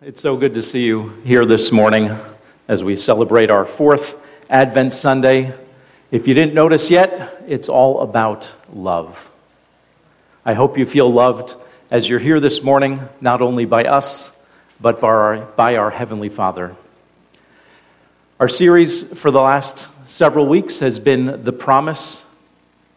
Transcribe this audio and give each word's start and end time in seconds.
It's 0.00 0.20
so 0.20 0.36
good 0.36 0.54
to 0.54 0.62
see 0.62 0.86
you 0.86 1.08
here 1.24 1.44
this 1.44 1.72
morning 1.72 2.16
as 2.68 2.84
we 2.84 2.94
celebrate 2.94 3.50
our 3.50 3.64
fourth 3.64 4.14
Advent 4.48 4.92
Sunday. 4.92 5.52
If 6.12 6.28
you 6.28 6.34
didn't 6.34 6.54
notice 6.54 6.88
yet, 6.88 7.42
it's 7.48 7.68
all 7.68 8.00
about 8.00 8.48
love. 8.72 9.28
I 10.44 10.54
hope 10.54 10.78
you 10.78 10.86
feel 10.86 11.12
loved 11.12 11.56
as 11.90 12.08
you're 12.08 12.20
here 12.20 12.38
this 12.38 12.62
morning, 12.62 13.00
not 13.20 13.42
only 13.42 13.64
by 13.64 13.82
us, 13.82 14.30
but 14.80 15.00
by 15.00 15.08
our, 15.08 15.36
by 15.40 15.74
our 15.74 15.90
Heavenly 15.90 16.28
Father. 16.28 16.76
Our 18.38 18.48
series 18.48 19.02
for 19.18 19.32
the 19.32 19.40
last 19.40 19.88
several 20.06 20.46
weeks 20.46 20.78
has 20.78 21.00
been 21.00 21.42
The 21.42 21.52
Promise, 21.52 22.24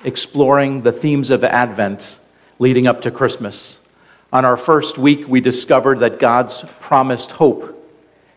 exploring 0.04 0.84
the 0.84 0.92
themes 0.92 1.32
of 1.32 1.44
Advent 1.44 2.20
leading 2.60 2.86
up 2.86 3.02
to 3.02 3.10
Christmas. 3.10 3.81
On 4.34 4.46
our 4.46 4.58
first 4.58 4.98
week, 4.98 5.28
we 5.28 5.42
discovered 5.42 6.00
that 6.00 6.20
God's 6.20 6.64
promised 6.80 7.32
hope 7.32 7.78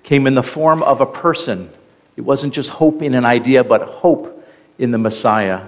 came 0.03 0.27
in 0.27 0.35
the 0.35 0.43
form 0.43 0.83
of 0.83 1.01
a 1.01 1.07
person. 1.07 1.71
It 2.17 2.23
wasn't 2.23 2.53
just 2.53 2.71
hope 2.71 3.01
in 3.01 3.15
an 3.15 3.25
idea, 3.25 3.63
but 3.63 3.83
hope 3.83 4.45
in 4.79 4.91
the 4.91 4.99
Messiah. 4.99 5.67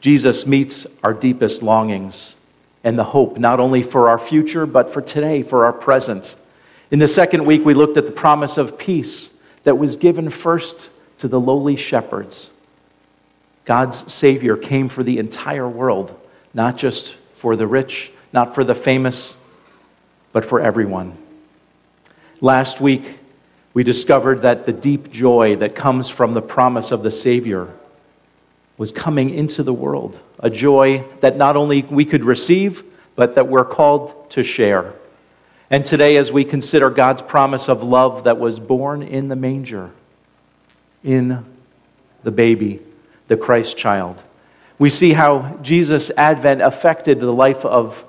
Jesus 0.00 0.46
meets 0.46 0.86
our 1.02 1.14
deepest 1.14 1.62
longings 1.62 2.36
and 2.84 2.98
the 2.98 3.04
hope 3.04 3.38
not 3.38 3.60
only 3.60 3.82
for 3.82 4.08
our 4.08 4.18
future, 4.18 4.66
but 4.66 4.92
for 4.92 5.00
today, 5.00 5.42
for 5.42 5.64
our 5.64 5.72
present. 5.72 6.36
In 6.90 6.98
the 6.98 7.08
second 7.08 7.46
week, 7.46 7.64
we 7.64 7.74
looked 7.74 7.96
at 7.96 8.04
the 8.04 8.12
promise 8.12 8.58
of 8.58 8.78
peace 8.78 9.32
that 9.64 9.78
was 9.78 9.96
given 9.96 10.28
first 10.28 10.90
to 11.18 11.28
the 11.28 11.40
lowly 11.40 11.76
shepherds. 11.76 12.50
God's 13.64 14.12
Savior 14.12 14.56
came 14.56 14.88
for 14.88 15.02
the 15.02 15.18
entire 15.18 15.68
world, 15.68 16.18
not 16.52 16.76
just 16.76 17.14
for 17.34 17.56
the 17.56 17.66
rich, 17.66 18.10
not 18.32 18.54
for 18.54 18.64
the 18.64 18.74
famous, 18.74 19.36
but 20.32 20.44
for 20.44 20.60
everyone. 20.60 21.16
Last 22.40 22.80
week, 22.80 23.18
we 23.74 23.84
discovered 23.84 24.42
that 24.42 24.66
the 24.66 24.72
deep 24.72 25.10
joy 25.10 25.56
that 25.56 25.74
comes 25.74 26.08
from 26.08 26.34
the 26.34 26.42
promise 26.42 26.90
of 26.90 27.02
the 27.02 27.10
Savior 27.10 27.68
was 28.76 28.92
coming 28.92 29.30
into 29.30 29.62
the 29.62 29.72
world, 29.72 30.18
a 30.40 30.50
joy 30.50 31.04
that 31.20 31.36
not 31.36 31.56
only 31.56 31.82
we 31.82 32.04
could 32.04 32.24
receive, 32.24 32.82
but 33.14 33.34
that 33.34 33.48
we're 33.48 33.64
called 33.64 34.30
to 34.30 34.42
share. 34.42 34.92
And 35.70 35.86
today, 35.86 36.16
as 36.16 36.32
we 36.32 36.44
consider 36.44 36.90
God's 36.90 37.22
promise 37.22 37.68
of 37.68 37.82
love 37.82 38.24
that 38.24 38.38
was 38.38 38.58
born 38.58 39.02
in 39.02 39.28
the 39.28 39.36
manger, 39.36 39.90
in 41.02 41.44
the 42.24 42.30
baby, 42.30 42.80
the 43.28 43.36
Christ 43.36 43.76
child, 43.76 44.22
we 44.78 44.90
see 44.90 45.12
how 45.12 45.58
Jesus' 45.62 46.10
advent 46.16 46.60
affected 46.60 47.20
the 47.20 47.32
life 47.32 47.64
of 47.64 48.04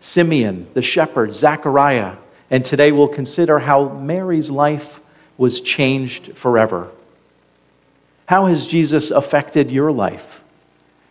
Simeon, 0.00 0.66
the 0.74 0.82
shepherd, 0.82 1.34
Zechariah, 1.34 2.16
and 2.50 2.64
today 2.64 2.92
we'll 2.92 3.08
consider 3.08 3.58
how 3.58 3.88
Mary's 3.88 4.50
life 4.50 5.00
was 5.36 5.60
changed 5.60 6.36
forever. 6.36 6.88
How 8.26 8.46
has 8.46 8.66
Jesus 8.66 9.10
affected 9.10 9.70
your 9.70 9.92
life? 9.92 10.40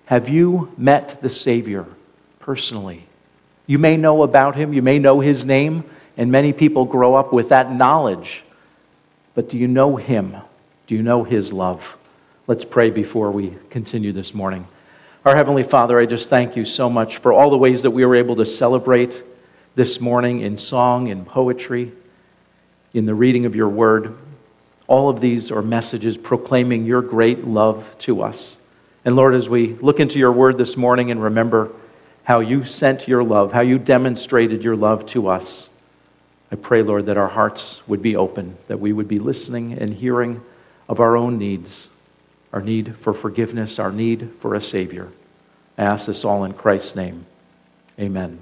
Have 0.05 0.29
you 0.29 0.71
met 0.77 1.21
the 1.21 1.29
Savior 1.29 1.85
personally? 2.39 3.05
You 3.67 3.77
may 3.79 3.97
know 3.97 4.23
about 4.23 4.55
him, 4.55 4.73
you 4.73 4.81
may 4.81 4.99
know 4.99 5.19
his 5.19 5.45
name, 5.45 5.83
and 6.17 6.31
many 6.31 6.53
people 6.53 6.85
grow 6.85 7.15
up 7.15 7.33
with 7.33 7.49
that 7.49 7.71
knowledge. 7.71 8.43
But 9.33 9.49
do 9.49 9.57
you 9.57 9.67
know 9.67 9.95
him? 9.95 10.35
Do 10.87 10.95
you 10.95 11.01
know 11.01 11.23
his 11.23 11.51
love? 11.51 11.97
Let's 12.47 12.65
pray 12.65 12.91
before 12.91 13.31
we 13.31 13.55
continue 13.69 14.11
this 14.11 14.33
morning. 14.33 14.67
Our 15.25 15.35
Heavenly 15.35 15.63
Father, 15.63 15.97
I 15.99 16.05
just 16.05 16.29
thank 16.29 16.55
you 16.55 16.65
so 16.65 16.87
much 16.87 17.17
for 17.17 17.33
all 17.33 17.49
the 17.49 17.57
ways 17.57 17.81
that 17.81 17.89
we 17.89 18.05
were 18.05 18.13
able 18.13 18.35
to 18.35 18.45
celebrate 18.45 19.23
this 19.73 19.99
morning 19.99 20.41
in 20.41 20.59
song, 20.59 21.07
in 21.07 21.25
poetry, 21.25 21.91
in 22.93 23.07
the 23.07 23.15
reading 23.15 23.47
of 23.47 23.55
your 23.55 23.67
word. 23.67 24.15
All 24.85 25.09
of 25.09 25.21
these 25.21 25.49
are 25.49 25.63
messages 25.63 26.15
proclaiming 26.15 26.85
your 26.85 27.01
great 27.01 27.43
love 27.43 27.89
to 28.01 28.21
us. 28.21 28.59
And 29.03 29.15
Lord, 29.15 29.33
as 29.33 29.49
we 29.49 29.73
look 29.73 29.99
into 29.99 30.19
your 30.19 30.31
word 30.31 30.59
this 30.59 30.77
morning 30.77 31.09
and 31.09 31.23
remember 31.23 31.71
how 32.25 32.39
you 32.39 32.63
sent 32.63 33.07
your 33.07 33.23
love, 33.23 33.51
how 33.51 33.61
you 33.61 33.79
demonstrated 33.79 34.63
your 34.63 34.75
love 34.75 35.07
to 35.07 35.27
us, 35.27 35.69
I 36.51 36.55
pray, 36.55 36.83
Lord, 36.83 37.07
that 37.07 37.17
our 37.17 37.29
hearts 37.29 37.81
would 37.87 38.03
be 38.03 38.15
open, 38.15 38.57
that 38.67 38.79
we 38.79 38.93
would 38.93 39.07
be 39.07 39.17
listening 39.17 39.73
and 39.73 39.91
hearing 39.91 40.43
of 40.87 40.99
our 40.99 41.17
own 41.17 41.39
needs 41.39 41.89
our 42.55 42.61
need 42.61 42.95
for 42.95 43.13
forgiveness, 43.13 43.79
our 43.79 43.91
need 43.91 44.31
for 44.39 44.55
a 44.55 44.61
Savior. 44.61 45.09
I 45.77 45.83
ask 45.83 46.07
this 46.07 46.23
all 46.23 46.45
in 46.45 46.53
Christ's 46.53 46.95
name. 46.95 47.25
Amen. 47.99 48.39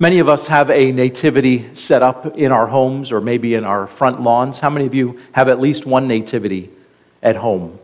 Many 0.00 0.18
of 0.18 0.28
us 0.28 0.48
have 0.48 0.68
a 0.68 0.90
nativity 0.90 1.72
set 1.74 2.02
up 2.02 2.36
in 2.36 2.50
our 2.50 2.66
homes 2.66 3.12
or 3.12 3.20
maybe 3.20 3.54
in 3.54 3.64
our 3.64 3.86
front 3.86 4.20
lawns. 4.20 4.58
How 4.58 4.68
many 4.68 4.86
of 4.86 4.94
you 4.94 5.20
have 5.32 5.48
at 5.48 5.60
least 5.60 5.86
one 5.86 6.08
nativity 6.08 6.68
at 7.22 7.36
home? 7.36 7.78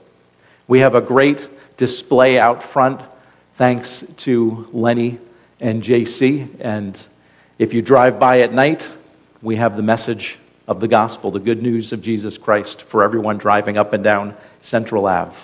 We 0.67 0.81
have 0.81 0.97
a 0.97 1.01
great 1.01 1.49
display 1.77 2.37
out 2.37 2.65
front 2.65 3.01
thanks 3.55 4.05
to 4.19 4.69
Lenny 4.73 5.19
and 5.61 5.85
JC. 5.85 6.49
And 6.61 7.01
if 7.59 7.73
you 7.73 7.81
drive 7.81 8.19
by 8.19 8.41
at 8.41 8.53
night, 8.53 8.95
we 9.41 9.55
have 9.57 9.77
the 9.77 9.83
message 9.83 10.37
of 10.69 10.81
the 10.81 10.89
gospel, 10.89 11.31
the 11.31 11.41
good 11.41 11.63
news 11.63 11.93
of 11.93 12.03
Jesus 12.03 12.39
Christ 12.39 12.83
for 12.83 13.03
everyone 13.03 13.39
driving 13.39 13.77
up 13.77 13.93
and 13.93 14.03
down 14.03 14.37
Central 14.61 15.07
Ave. 15.07 15.37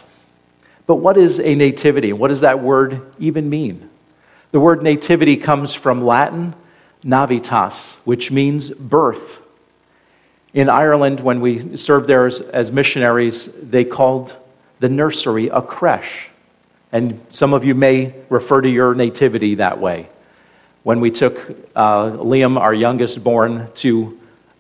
But 0.87 0.97
what 0.97 1.17
is 1.17 1.39
a 1.41 1.55
nativity? 1.55 2.13
What 2.13 2.29
does 2.29 2.41
that 2.41 2.61
word 2.61 3.03
even 3.19 3.51
mean? 3.51 3.91
The 4.53 4.61
word 4.61 4.83
nativity 4.83 5.37
comes 5.37 5.75
from 5.75 6.05
Latin 6.05 6.55
nativitas, 7.05 7.97
which 8.05 8.31
means 8.31 8.71
birth. 8.71 9.43
In 10.55 10.69
Ireland, 10.69 11.21
when 11.21 11.41
we 11.41 11.77
served 11.77 12.09
there 12.09 12.27
as, 12.27 12.41
as 12.41 12.73
missionaries, 12.73 13.47
they 13.47 13.85
called 13.85 14.35
the 14.81 14.89
nursery 14.89 15.49
a 15.49 15.61
creche. 15.61 16.31
And 16.91 17.21
some 17.31 17.53
of 17.53 17.65
you 17.65 17.75
may 17.75 18.15
refer 18.31 18.63
to 18.63 18.69
your 18.69 18.95
nativity 18.95 19.57
that 19.57 19.79
way. 19.79 20.09
When 20.83 21.01
we 21.01 21.11
took 21.11 21.51
uh, 21.77 22.11
Liam, 22.13 22.59
our 22.59 22.73
youngest 22.73 23.23
born, 23.23 23.69
to 23.77 24.18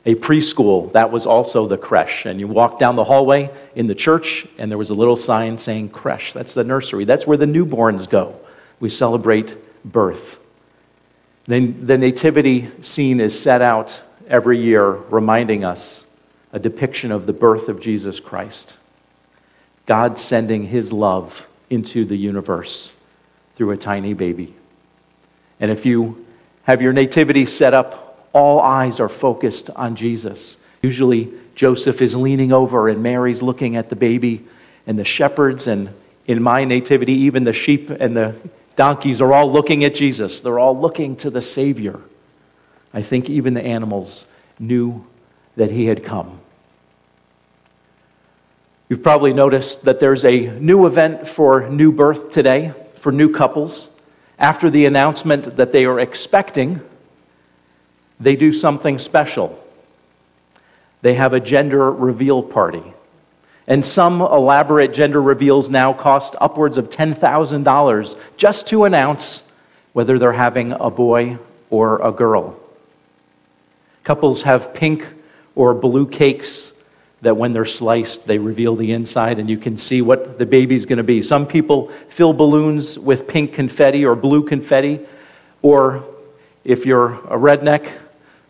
a 0.08 0.14
preschool 0.14 0.90
that 0.92 1.10
was 1.10 1.26
also 1.26 1.66
the 1.66 1.76
creche. 1.76 2.24
And 2.24 2.40
you 2.40 2.48
walk 2.48 2.78
down 2.78 2.96
the 2.96 3.04
hallway 3.04 3.50
in 3.74 3.88
the 3.88 3.94
church, 3.94 4.46
and 4.56 4.70
there 4.70 4.78
was 4.78 4.88
a 4.88 4.94
little 4.94 5.16
sign 5.16 5.58
saying 5.58 5.90
creche. 5.90 6.32
That's 6.32 6.54
the 6.54 6.64
nursery. 6.64 7.04
That's 7.04 7.26
where 7.26 7.36
the 7.36 7.44
newborns 7.44 8.08
go. 8.08 8.40
We 8.80 8.88
celebrate 8.88 9.54
birth. 9.84 10.38
Then 11.46 11.86
the 11.86 11.98
nativity 11.98 12.70
scene 12.80 13.20
is 13.20 13.38
set 13.38 13.60
out 13.60 14.00
every 14.26 14.58
year, 14.58 14.92
reminding 14.92 15.62
us 15.62 16.06
a 16.54 16.58
depiction 16.58 17.12
of 17.12 17.26
the 17.26 17.34
birth 17.34 17.68
of 17.68 17.78
Jesus 17.78 18.18
Christ. 18.18 18.78
God 19.84 20.18
sending 20.18 20.68
his 20.68 20.90
love 20.90 21.46
into 21.68 22.06
the 22.06 22.16
universe 22.16 22.92
through 23.56 23.72
a 23.72 23.76
tiny 23.76 24.14
baby. 24.14 24.54
And 25.60 25.70
if 25.70 25.84
you 25.84 26.24
have 26.62 26.80
your 26.80 26.94
nativity 26.94 27.44
set 27.44 27.74
up 27.74 28.07
all 28.32 28.60
eyes 28.60 29.00
are 29.00 29.08
focused 29.08 29.70
on 29.70 29.96
Jesus. 29.96 30.56
Usually, 30.82 31.32
Joseph 31.54 32.00
is 32.02 32.14
leaning 32.14 32.52
over 32.52 32.88
and 32.88 33.02
Mary's 33.02 33.42
looking 33.42 33.76
at 33.76 33.88
the 33.88 33.96
baby, 33.96 34.44
and 34.86 34.98
the 34.98 35.04
shepherds, 35.04 35.66
and 35.66 35.90
in 36.26 36.42
my 36.42 36.64
nativity, 36.64 37.12
even 37.12 37.44
the 37.44 37.52
sheep 37.52 37.90
and 37.90 38.16
the 38.16 38.34
donkeys 38.76 39.20
are 39.20 39.32
all 39.32 39.50
looking 39.50 39.84
at 39.84 39.94
Jesus. 39.94 40.40
They're 40.40 40.58
all 40.58 40.78
looking 40.78 41.16
to 41.16 41.30
the 41.30 41.42
Savior. 41.42 42.00
I 42.94 43.02
think 43.02 43.28
even 43.28 43.54
the 43.54 43.62
animals 43.62 44.26
knew 44.58 45.04
that 45.56 45.70
he 45.70 45.86
had 45.86 46.04
come. 46.04 46.38
You've 48.88 49.02
probably 49.02 49.34
noticed 49.34 49.84
that 49.84 50.00
there's 50.00 50.24
a 50.24 50.58
new 50.58 50.86
event 50.86 51.28
for 51.28 51.68
new 51.68 51.92
birth 51.92 52.30
today 52.30 52.72
for 52.98 53.12
new 53.12 53.32
couples. 53.32 53.90
After 54.38 54.70
the 54.70 54.86
announcement 54.86 55.56
that 55.56 55.72
they 55.72 55.84
are 55.84 55.98
expecting, 55.98 56.80
they 58.20 58.36
do 58.36 58.52
something 58.52 58.98
special. 58.98 59.62
They 61.02 61.14
have 61.14 61.32
a 61.32 61.40
gender 61.40 61.90
reveal 61.90 62.42
party. 62.42 62.82
And 63.66 63.84
some 63.84 64.20
elaborate 64.20 64.94
gender 64.94 65.20
reveals 65.20 65.68
now 65.68 65.92
cost 65.92 66.34
upwards 66.40 66.78
of 66.78 66.88
$10,000 66.88 68.16
just 68.36 68.66
to 68.68 68.84
announce 68.84 69.50
whether 69.92 70.18
they're 70.18 70.32
having 70.32 70.72
a 70.72 70.90
boy 70.90 71.38
or 71.70 72.00
a 72.00 72.10
girl. 72.10 72.58
Couples 74.04 74.42
have 74.42 74.72
pink 74.72 75.06
or 75.54 75.74
blue 75.74 76.06
cakes 76.06 76.72
that 77.20 77.36
when 77.36 77.52
they're 77.52 77.66
sliced, 77.66 78.26
they 78.26 78.38
reveal 78.38 78.76
the 78.76 78.92
inside 78.92 79.38
and 79.38 79.50
you 79.50 79.58
can 79.58 79.76
see 79.76 80.00
what 80.00 80.38
the 80.38 80.46
baby's 80.46 80.86
going 80.86 80.98
to 80.98 81.02
be. 81.02 81.20
Some 81.20 81.46
people 81.46 81.88
fill 82.08 82.32
balloons 82.32 82.98
with 82.98 83.28
pink 83.28 83.52
confetti 83.52 84.06
or 84.06 84.14
blue 84.14 84.44
confetti, 84.44 85.00
or 85.60 86.04
if 86.64 86.86
you're 86.86 87.14
a 87.14 87.36
redneck, 87.36 87.90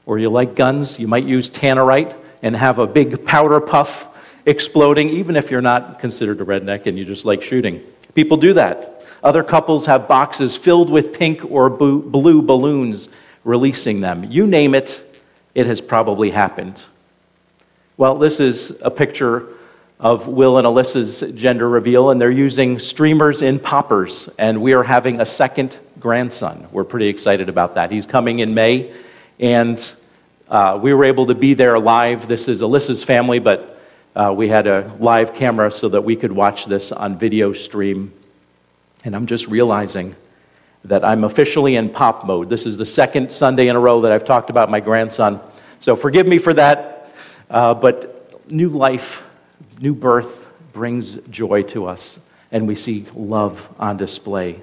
or 0.08 0.18
you 0.18 0.30
like 0.30 0.54
guns, 0.54 0.98
you 0.98 1.06
might 1.06 1.24
use 1.24 1.50
tannerite 1.50 2.16
and 2.42 2.56
have 2.56 2.78
a 2.78 2.86
big 2.86 3.26
powder 3.26 3.60
puff 3.60 4.08
exploding, 4.46 5.10
even 5.10 5.36
if 5.36 5.50
you're 5.50 5.60
not 5.60 5.98
considered 5.98 6.40
a 6.40 6.44
redneck 6.46 6.86
and 6.86 6.98
you 6.98 7.04
just 7.04 7.26
like 7.26 7.42
shooting. 7.42 7.82
People 8.14 8.38
do 8.38 8.54
that. 8.54 9.04
Other 9.22 9.44
couples 9.44 9.84
have 9.84 10.08
boxes 10.08 10.56
filled 10.56 10.88
with 10.88 11.12
pink 11.12 11.44
or 11.50 11.68
blue 11.68 12.40
balloons, 12.40 13.10
releasing 13.44 14.00
them. 14.00 14.24
You 14.24 14.46
name 14.46 14.74
it, 14.74 15.04
it 15.54 15.66
has 15.66 15.82
probably 15.82 16.30
happened. 16.30 16.82
Well, 17.98 18.16
this 18.16 18.40
is 18.40 18.80
a 18.80 18.90
picture 18.90 19.46
of 20.00 20.26
Will 20.26 20.56
and 20.56 20.66
Alyssa's 20.66 21.20
gender 21.34 21.68
reveal, 21.68 22.08
and 22.08 22.18
they're 22.18 22.30
using 22.30 22.78
streamers 22.78 23.42
in 23.42 23.58
poppers, 23.58 24.30
and 24.38 24.62
we 24.62 24.72
are 24.72 24.84
having 24.84 25.20
a 25.20 25.26
second 25.26 25.78
grandson. 26.00 26.66
We're 26.72 26.84
pretty 26.84 27.08
excited 27.08 27.50
about 27.50 27.74
that. 27.74 27.90
He's 27.90 28.06
coming 28.06 28.38
in 28.38 28.54
May, 28.54 28.90
and 29.38 29.94
uh, 30.50 30.78
we 30.80 30.94
were 30.94 31.04
able 31.04 31.26
to 31.26 31.34
be 31.34 31.54
there 31.54 31.78
live. 31.78 32.28
This 32.28 32.48
is 32.48 32.62
Alyssa's 32.62 33.04
family, 33.04 33.38
but 33.38 33.78
uh, 34.14 34.32
we 34.36 34.48
had 34.48 34.66
a 34.66 34.90
live 34.98 35.34
camera 35.34 35.70
so 35.70 35.88
that 35.88 36.02
we 36.02 36.16
could 36.16 36.32
watch 36.32 36.66
this 36.66 36.92
on 36.92 37.18
video 37.18 37.52
stream. 37.52 38.12
And 39.04 39.14
I'm 39.14 39.26
just 39.26 39.46
realizing 39.46 40.16
that 40.84 41.04
I'm 41.04 41.24
officially 41.24 41.76
in 41.76 41.90
pop 41.90 42.24
mode. 42.24 42.48
This 42.48 42.66
is 42.66 42.76
the 42.76 42.86
second 42.86 43.32
Sunday 43.32 43.68
in 43.68 43.76
a 43.76 43.80
row 43.80 44.00
that 44.02 44.12
I've 44.12 44.24
talked 44.24 44.50
about 44.50 44.70
my 44.70 44.80
grandson. 44.80 45.40
So 45.80 45.96
forgive 45.96 46.26
me 46.26 46.38
for 46.38 46.54
that, 46.54 47.14
uh, 47.50 47.74
but 47.74 48.50
new 48.50 48.68
life 48.68 49.24
new 49.80 49.94
birth 49.94 50.50
brings 50.72 51.16
joy 51.30 51.62
to 51.62 51.86
us, 51.86 52.20
and 52.52 52.66
we 52.66 52.74
see 52.74 53.06
love 53.14 53.66
on 53.78 53.96
display. 53.96 54.60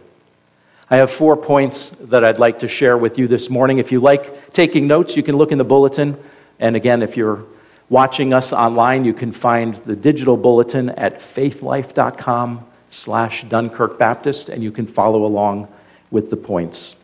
I 0.90 0.98
have 0.98 1.12
four 1.12 1.36
points 1.36 1.90
that 1.90 2.24
I'd 2.24 2.38
like 2.38 2.60
to 2.60 2.68
share 2.68 2.98
with 2.98 3.18
you 3.18 3.28
this 3.28 3.50
morning. 3.50 3.80
If 3.80 3.92
you 3.92 4.00
like 4.00 4.52
taking 4.54 4.86
notes, 4.86 5.18
you 5.18 5.24
can 5.24 5.36
look 5.36 5.52
in 5.52 5.58
the 5.58 5.64
bulletin. 5.64 6.18
And 6.60 6.76
again, 6.76 7.02
if 7.02 7.18
you're 7.18 7.44
watching 7.90 8.34
us 8.34 8.54
online, 8.54 9.04
you 9.04 9.14
can 9.14 9.32
find 9.32 9.76
the 9.78 9.96
digital 9.96 10.38
bulletin 10.38 10.90
at 10.90 11.20
faithlife.com 11.20 12.66
slash 12.90 13.44
Dunkirk 13.46 13.98
Baptist, 13.98 14.50
and 14.50 14.64
you 14.64 14.72
can 14.72 14.86
follow 14.86 15.26
along 15.26 15.68
with 16.12 16.30
the 16.30 16.38
points. 16.38 16.96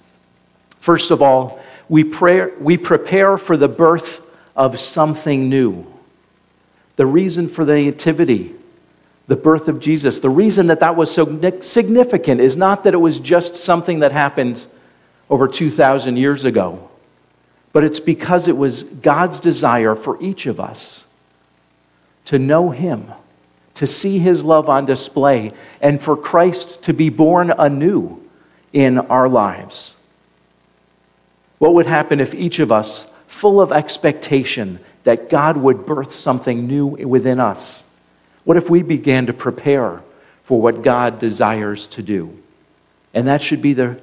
First 0.80 1.12
of 1.12 1.22
all, 1.22 1.60
we, 1.89 2.04
pray, 2.04 2.51
we 2.60 2.77
prepare 2.77 3.38
for 3.38 3.57
the 3.57 3.68
birth 3.68 4.22
of 4.56 4.80
something 4.80 5.50
new 5.50 5.88
the 6.98 7.06
reason 7.06 7.48
for 7.48 7.66
the 7.66 7.74
nativity, 7.74 8.54
the 9.31 9.38
birth 9.38 9.69
of 9.69 9.80
Jesus, 9.80 10.19
the 10.19 10.30
reason 10.30 10.68
that 10.68 10.81
that 10.81 10.98
was 10.98 11.10
so 11.10 11.39
significant 11.62 12.42
is 12.42 12.57
not 12.57 12.83
that 12.83 12.94
it 12.94 12.98
was 12.98 13.18
just 13.18 13.56
something 13.56 14.00
that 14.00 14.12
happened 14.12 14.66
over 15.30 15.48
2,000 15.48 16.18
years 16.18 16.44
ago, 16.44 16.89
but 17.72 17.86
it's 17.86 18.01
because 18.01 18.50
it 18.50 18.57
was 18.57 18.83
God's 18.83 19.39
desire 19.39 19.95
for 19.95 20.22
each 20.22 20.48
of 20.48 20.60
us 20.60 21.06
to 22.25 22.38
know 22.38 22.72
Him, 22.72 23.06
to 23.75 23.88
see 23.88 24.19
His 24.19 24.44
love 24.44 24.68
on 24.68 24.86
display, 24.86 25.54
and 25.80 26.01
for 26.01 26.18
Christ 26.18 26.84
to 26.84 26.94
be 26.94 27.07
born 27.07 27.54
anew 27.57 28.22
in 28.74 28.98
our 28.98 29.30
lives. 29.30 29.95
What 31.57 31.74
would 31.75 31.88
happen 31.88 32.19
if 32.19 32.36
each 32.36 32.60
of 32.60 32.69
us, 32.69 33.10
full 33.27 33.62
of 33.62 33.72
expectation, 33.72 34.81
that 35.06 35.30
God 35.30 35.56
would 35.56 35.86
birth 35.86 36.16
something 36.16 36.68
new 36.68 36.86
within 36.86 37.39
us? 37.39 37.86
What 38.43 38.57
if 38.57 38.69
we 38.69 38.83
began 38.83 39.27
to 39.27 39.33
prepare 39.33 40.01
for 40.43 40.61
what 40.61 40.81
God 40.81 41.19
desires 41.19 41.88
to 41.88 42.01
do? 42.01 42.38
And 43.13 43.27
that 43.27 43.41
should 43.41 43.61
be 43.61 43.73
the 43.73 43.99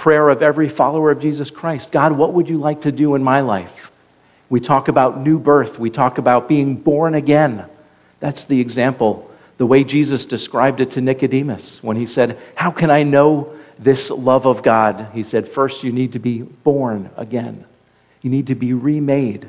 prayer 0.00 0.30
of 0.30 0.42
every 0.42 0.68
follower 0.68 1.10
of 1.10 1.20
Jesus 1.20 1.50
Christ 1.50 1.92
God, 1.92 2.12
what 2.12 2.32
would 2.32 2.48
you 2.48 2.56
like 2.56 2.80
to 2.82 2.92
do 2.92 3.14
in 3.14 3.22
my 3.22 3.40
life? 3.40 3.90
We 4.48 4.58
talk 4.58 4.88
about 4.88 5.20
new 5.20 5.38
birth, 5.38 5.78
we 5.78 5.90
talk 5.90 6.18
about 6.18 6.48
being 6.48 6.74
born 6.76 7.14
again. 7.14 7.66
That's 8.18 8.44
the 8.44 8.60
example, 8.60 9.30
the 9.58 9.66
way 9.66 9.84
Jesus 9.84 10.24
described 10.24 10.80
it 10.80 10.90
to 10.92 11.00
Nicodemus 11.00 11.82
when 11.82 11.96
he 11.96 12.06
said, 12.06 12.38
How 12.54 12.70
can 12.70 12.90
I 12.90 13.02
know 13.02 13.54
this 13.78 14.10
love 14.10 14.46
of 14.46 14.62
God? 14.62 15.08
He 15.12 15.22
said, 15.22 15.46
First, 15.46 15.84
you 15.84 15.92
need 15.92 16.12
to 16.12 16.18
be 16.18 16.42
born 16.42 17.10
again, 17.16 17.64
you 18.22 18.30
need 18.30 18.46
to 18.48 18.54
be 18.54 18.72
remade. 18.72 19.48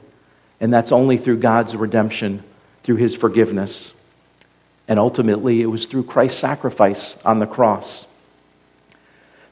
And 0.60 0.72
that's 0.72 0.92
only 0.92 1.18
through 1.18 1.38
God's 1.38 1.76
redemption, 1.76 2.44
through 2.84 2.98
his 2.98 3.16
forgiveness. 3.16 3.94
And 4.88 5.00
ultimately, 5.00 5.62
it 5.62 5.68
was 5.68 5.86
through 5.86 6.04
Christ's 6.04 6.40
sacrifice 6.40 7.22
on 7.24 7.40
the 7.40 7.48
cross. 7.48 8.08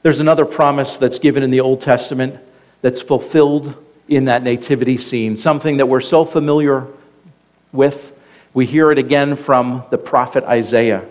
There's 0.02 0.20
another 0.20 0.44
promise 0.44 0.96
that's 0.96 1.18
given 1.18 1.42
in 1.42 1.50
the 1.50 1.60
Old 1.60 1.80
Testament 1.80 2.36
that's 2.82 3.00
fulfilled 3.00 3.74
in 4.08 4.24
that 4.24 4.42
nativity 4.42 4.96
scene, 4.96 5.36
something 5.36 5.76
that 5.76 5.86
we're 5.86 6.00
so 6.00 6.24
familiar 6.24 6.86
with. 7.72 8.16
We 8.52 8.66
hear 8.66 8.90
it 8.90 8.98
again 8.98 9.36
from 9.36 9.84
the 9.90 9.98
prophet 9.98 10.42
Isaiah, 10.44 11.04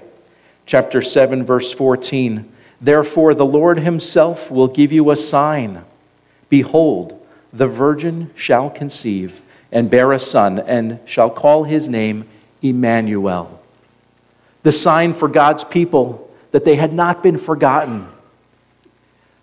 chapter 0.66 1.02
7, 1.02 1.46
verse 1.46 1.72
14. 1.72 2.52
Therefore, 2.82 3.34
the 3.34 3.46
Lord 3.46 3.80
himself 3.80 4.50
will 4.52 4.68
give 4.68 4.92
you 4.92 5.12
a 5.12 5.16
sign. 5.16 5.84
Behold, 6.50 7.16
the 7.54 7.68
virgin 7.68 8.32
shall 8.36 8.70
conceive 8.70 9.42
and 9.72 9.90
bear 9.90 10.12
a 10.12 10.20
son, 10.20 10.58
and 10.60 11.00
shall 11.06 11.30
call 11.30 11.64
his 11.64 11.88
name 11.88 12.28
Emmanuel. 12.62 13.59
The 14.64 14.72
sign 14.72 15.14
for 15.14 15.28
God's 15.28 15.64
people 15.64 16.30
that 16.52 16.64
they 16.66 16.76
had 16.76 16.94
not 16.94 17.24
been 17.24 17.38
forgotten, 17.38 18.08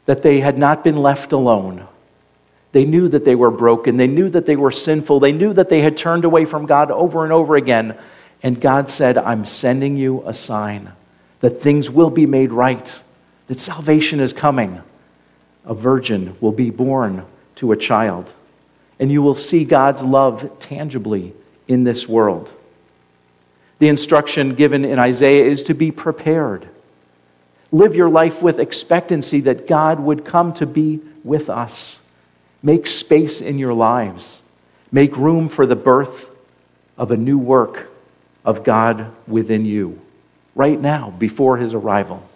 that 0.07 0.23
they 0.23 0.41
had 0.41 0.59
not 0.59 0.85
been 0.85 0.97
left 0.97 1.33
alone. 1.33 1.87
They 2.73 2.85
knew 2.85 3.09
that 3.09 3.25
they 3.25 3.35
were 3.35 3.51
broken. 3.51 3.97
They 3.97 4.07
knew 4.07 4.29
that 4.31 4.47
they 4.47 4.57
were 4.57 4.73
sinful. 4.73 5.21
They 5.21 5.33
knew 5.33 5.53
that 5.53 5.69
they 5.69 5.81
had 5.81 5.97
turned 5.97 6.25
away 6.25 6.45
from 6.45 6.67
God 6.67 6.91
over 6.91 7.25
and 7.25 7.33
over 7.33 7.57
again. 7.57 7.97
And 8.43 8.61
God 8.61 8.91
said, 8.91 9.17
I'm 9.17 9.47
sending 9.47 9.97
you 9.97 10.23
a 10.27 10.35
sign 10.35 10.93
that 11.41 11.63
things 11.63 11.89
will 11.91 12.11
be 12.11 12.27
made 12.27 12.53
right, 12.53 13.01
that 13.47 13.59
salvation 13.59 14.21
is 14.21 14.33
coming. 14.33 14.83
A 15.65 15.75
virgin 15.75 16.37
will 16.41 16.53
be 16.53 16.71
born 16.71 17.25
to 17.57 17.73
a 17.73 17.77
child 17.77 18.33
and 18.99 19.13
you 19.13 19.23
will 19.23 19.35
see 19.35 19.65
God's 19.65 20.03
love 20.03 20.59
tangibly 20.59 21.33
in 21.69 21.85
this 21.85 22.09
world. 22.09 22.51
The 23.79 23.89
instruction 23.89 24.55
given 24.55 24.85
in 24.85 24.99
Isaiah 24.99 25.45
is 25.45 25.63
to 25.65 25.75
be 25.75 25.91
prepared. 25.91 26.69
Live 27.73 27.95
your 27.95 28.09
life 28.09 28.43
with 28.43 28.59
expectancy 28.59 29.41
that 29.41 29.67
God 29.67 30.01
would 30.01 30.25
come 30.25 30.55
to 30.55 30.67
be 30.67 31.01
with 31.25 31.51
us. 31.51 32.01
Make 32.63 32.87
space 32.87 33.41
in 33.41 33.59
your 33.59 33.75
lives. 33.75 34.41
Make 34.91 35.17
room 35.17 35.49
for 35.49 35.67
the 35.67 35.77
birth 35.77 36.31
of 36.97 37.11
a 37.11 37.17
new 37.17 37.39
work 37.39 37.91
of 38.45 38.65
God 38.65 39.11
within 39.27 39.67
you 39.67 40.01
right 40.55 40.81
now 40.81 41.11
before 41.11 41.59
his 41.59 41.75
arrival. 41.75 42.27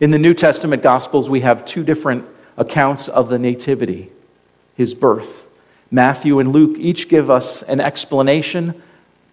In 0.00 0.10
the 0.10 0.18
New 0.18 0.34
Testament 0.34 0.82
Gospels, 0.82 1.28
we 1.28 1.40
have 1.40 1.66
two 1.66 1.84
different 1.84 2.24
accounts 2.56 3.08
of 3.08 3.28
the 3.28 3.38
Nativity 3.38 4.10
his 4.76 4.94
birth. 4.94 5.46
Matthew 5.90 6.38
and 6.38 6.52
Luke 6.52 6.76
each 6.78 7.08
give 7.08 7.30
us 7.30 7.62
an 7.62 7.80
explanation 7.80 8.82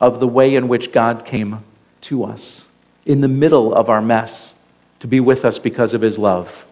of 0.04 0.20
the 0.20 0.28
way 0.28 0.54
in 0.54 0.68
which 0.68 0.92
God 0.92 1.24
came 1.26 1.64
to 2.02 2.26
us 2.26 2.68
in 3.06 3.22
the 3.22 3.30
middle 3.30 3.74
of 3.74 3.90
our 3.90 4.02
mess 4.02 4.54
to 5.00 5.08
be 5.08 5.22
with 5.22 5.46
us 5.46 5.60
because 5.60 5.94
of 5.94 6.02
his 6.02 6.18
love. 6.18 6.66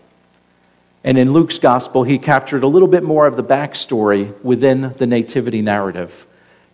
And 1.05 1.17
in 1.17 1.31
Luke's 1.31 1.57
gospel, 1.57 2.03
he 2.03 2.19
captured 2.19 2.61
a 2.61 2.67
little 2.67 2.89
bit 2.89 3.03
more 3.03 3.25
of 3.25 3.37
the 3.37 3.43
backstory 3.43 4.37
within 4.43 4.93
the 4.97 5.07
nativity 5.07 5.61
narrative. 5.61 6.25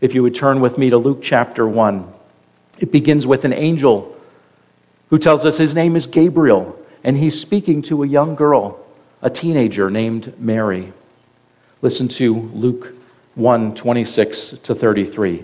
If 0.02 0.16
you 0.16 0.24
would 0.24 0.34
turn 0.34 0.60
with 0.60 0.80
me 0.80 0.90
to 0.90 0.98
Luke 0.98 1.20
chapter 1.22 1.68
1, 1.68 2.12
it 2.80 2.92
begins 2.92 3.28
with 3.28 3.46
an 3.46 3.54
angel 3.54 4.20
who 5.12 5.20
tells 5.20 5.46
us 5.46 5.60
his 5.60 5.76
name 5.76 5.96
is 5.96 6.08
Gabriel, 6.08 6.76
and 7.04 7.18
he's 7.18 7.40
speaking 7.40 7.84
to 7.84 8.02
a 8.02 8.08
young 8.08 8.34
girl, 8.34 8.84
a 9.22 9.30
teenager 9.30 9.92
named 9.92 10.34
Mary. 10.40 10.92
Listen 11.84 12.08
to 12.08 12.34
Luke 12.34 12.96
1 13.36 13.76
26 13.76 14.56
to 14.64 14.74
33. 14.74 15.44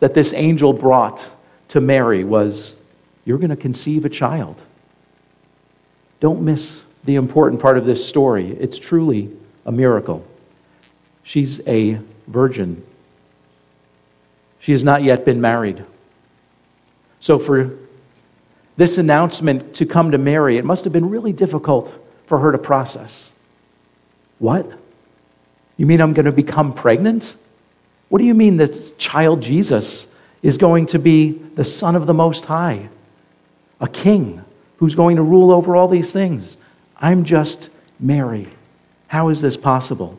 that 0.00 0.14
this 0.14 0.32
angel 0.34 0.72
brought 0.72 1.28
to 1.68 1.80
Mary 1.80 2.24
was 2.24 2.76
You're 3.24 3.38
going 3.38 3.50
to 3.50 3.56
conceive 3.56 4.04
a 4.04 4.08
child. 4.08 4.60
Don't 6.20 6.42
miss 6.42 6.82
the 7.04 7.16
important 7.16 7.60
part 7.60 7.78
of 7.78 7.86
this 7.86 8.06
story. 8.06 8.50
It's 8.50 8.78
truly 8.78 9.30
a 9.64 9.72
miracle. 9.72 10.26
She's 11.22 11.60
a 11.66 12.00
virgin. 12.26 12.84
She 14.60 14.72
has 14.72 14.84
not 14.84 15.02
yet 15.02 15.24
been 15.24 15.40
married. 15.40 15.84
So, 17.20 17.38
for 17.38 17.70
this 18.76 18.98
announcement 18.98 19.74
to 19.76 19.86
come 19.86 20.10
to 20.10 20.18
Mary, 20.18 20.56
it 20.56 20.64
must 20.64 20.84
have 20.84 20.92
been 20.92 21.08
really 21.08 21.32
difficult 21.32 21.92
for 22.26 22.38
her 22.38 22.52
to 22.52 22.58
process. 22.58 23.32
What? 24.38 24.70
You 25.76 25.86
mean 25.86 26.00
I'm 26.00 26.12
going 26.12 26.26
to 26.26 26.32
become 26.32 26.72
pregnant? 26.74 27.36
What 28.08 28.18
do 28.18 28.24
you 28.24 28.34
mean 28.34 28.56
this 28.56 28.92
child 28.92 29.42
Jesus 29.42 30.06
is 30.42 30.58
going 30.58 30.86
to 30.86 30.98
be 30.98 31.32
the 31.32 31.64
Son 31.64 31.96
of 31.96 32.06
the 32.06 32.14
Most 32.14 32.44
High, 32.44 32.88
a 33.80 33.88
king 33.88 34.42
who's 34.78 34.94
going 34.94 35.16
to 35.16 35.22
rule 35.22 35.50
over 35.50 35.74
all 35.74 35.88
these 35.88 36.12
things? 36.12 36.56
I'm 37.00 37.24
just 37.24 37.68
Mary. 37.98 38.48
How 39.08 39.28
is 39.28 39.40
this 39.40 39.56
possible? 39.56 40.18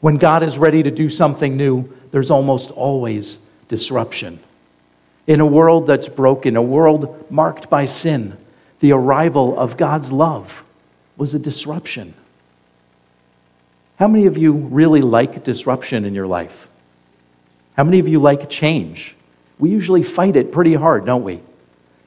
When 0.00 0.16
God 0.16 0.42
is 0.42 0.58
ready 0.58 0.82
to 0.82 0.90
do 0.90 1.10
something 1.10 1.56
new, 1.56 1.92
there's 2.10 2.30
almost 2.30 2.70
always 2.70 3.38
disruption. 3.68 4.40
In 5.26 5.40
a 5.40 5.46
world 5.46 5.86
that's 5.86 6.08
broken, 6.08 6.56
a 6.56 6.62
world 6.62 7.30
marked 7.30 7.70
by 7.70 7.84
sin, 7.84 8.36
the 8.80 8.92
arrival 8.92 9.58
of 9.58 9.76
God's 9.76 10.10
love 10.10 10.64
was 11.16 11.34
a 11.34 11.38
disruption. 11.38 12.14
How 14.00 14.08
many 14.08 14.24
of 14.24 14.38
you 14.38 14.52
really 14.52 15.02
like 15.02 15.44
disruption 15.44 16.06
in 16.06 16.14
your 16.14 16.26
life? 16.26 16.68
How 17.76 17.84
many 17.84 17.98
of 17.98 18.08
you 18.08 18.18
like 18.18 18.48
change? 18.48 19.14
We 19.58 19.68
usually 19.68 20.02
fight 20.02 20.36
it 20.36 20.52
pretty 20.52 20.72
hard, 20.72 21.04
don't 21.04 21.22
we? 21.22 21.40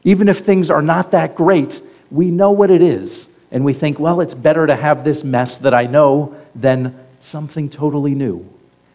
Even 0.03 0.27
if 0.27 0.39
things 0.39 0.71
are 0.71 0.81
not 0.81 1.11
that 1.11 1.35
great, 1.35 1.83
we 2.09 2.31
know 2.31 2.49
what 2.49 2.71
it 2.71 2.81
is, 2.81 3.29
and 3.51 3.63
we 3.63 3.73
think, 3.73 3.99
well, 3.99 4.21
it's 4.21 4.33
better 4.33 4.65
to 4.65 4.75
have 4.75 5.03
this 5.03 5.23
mess 5.23 5.57
that 5.57 5.75
I 5.75 5.83
know 5.83 6.35
than 6.55 6.95
something 7.21 7.69
totally 7.69 8.15
new. 8.15 8.51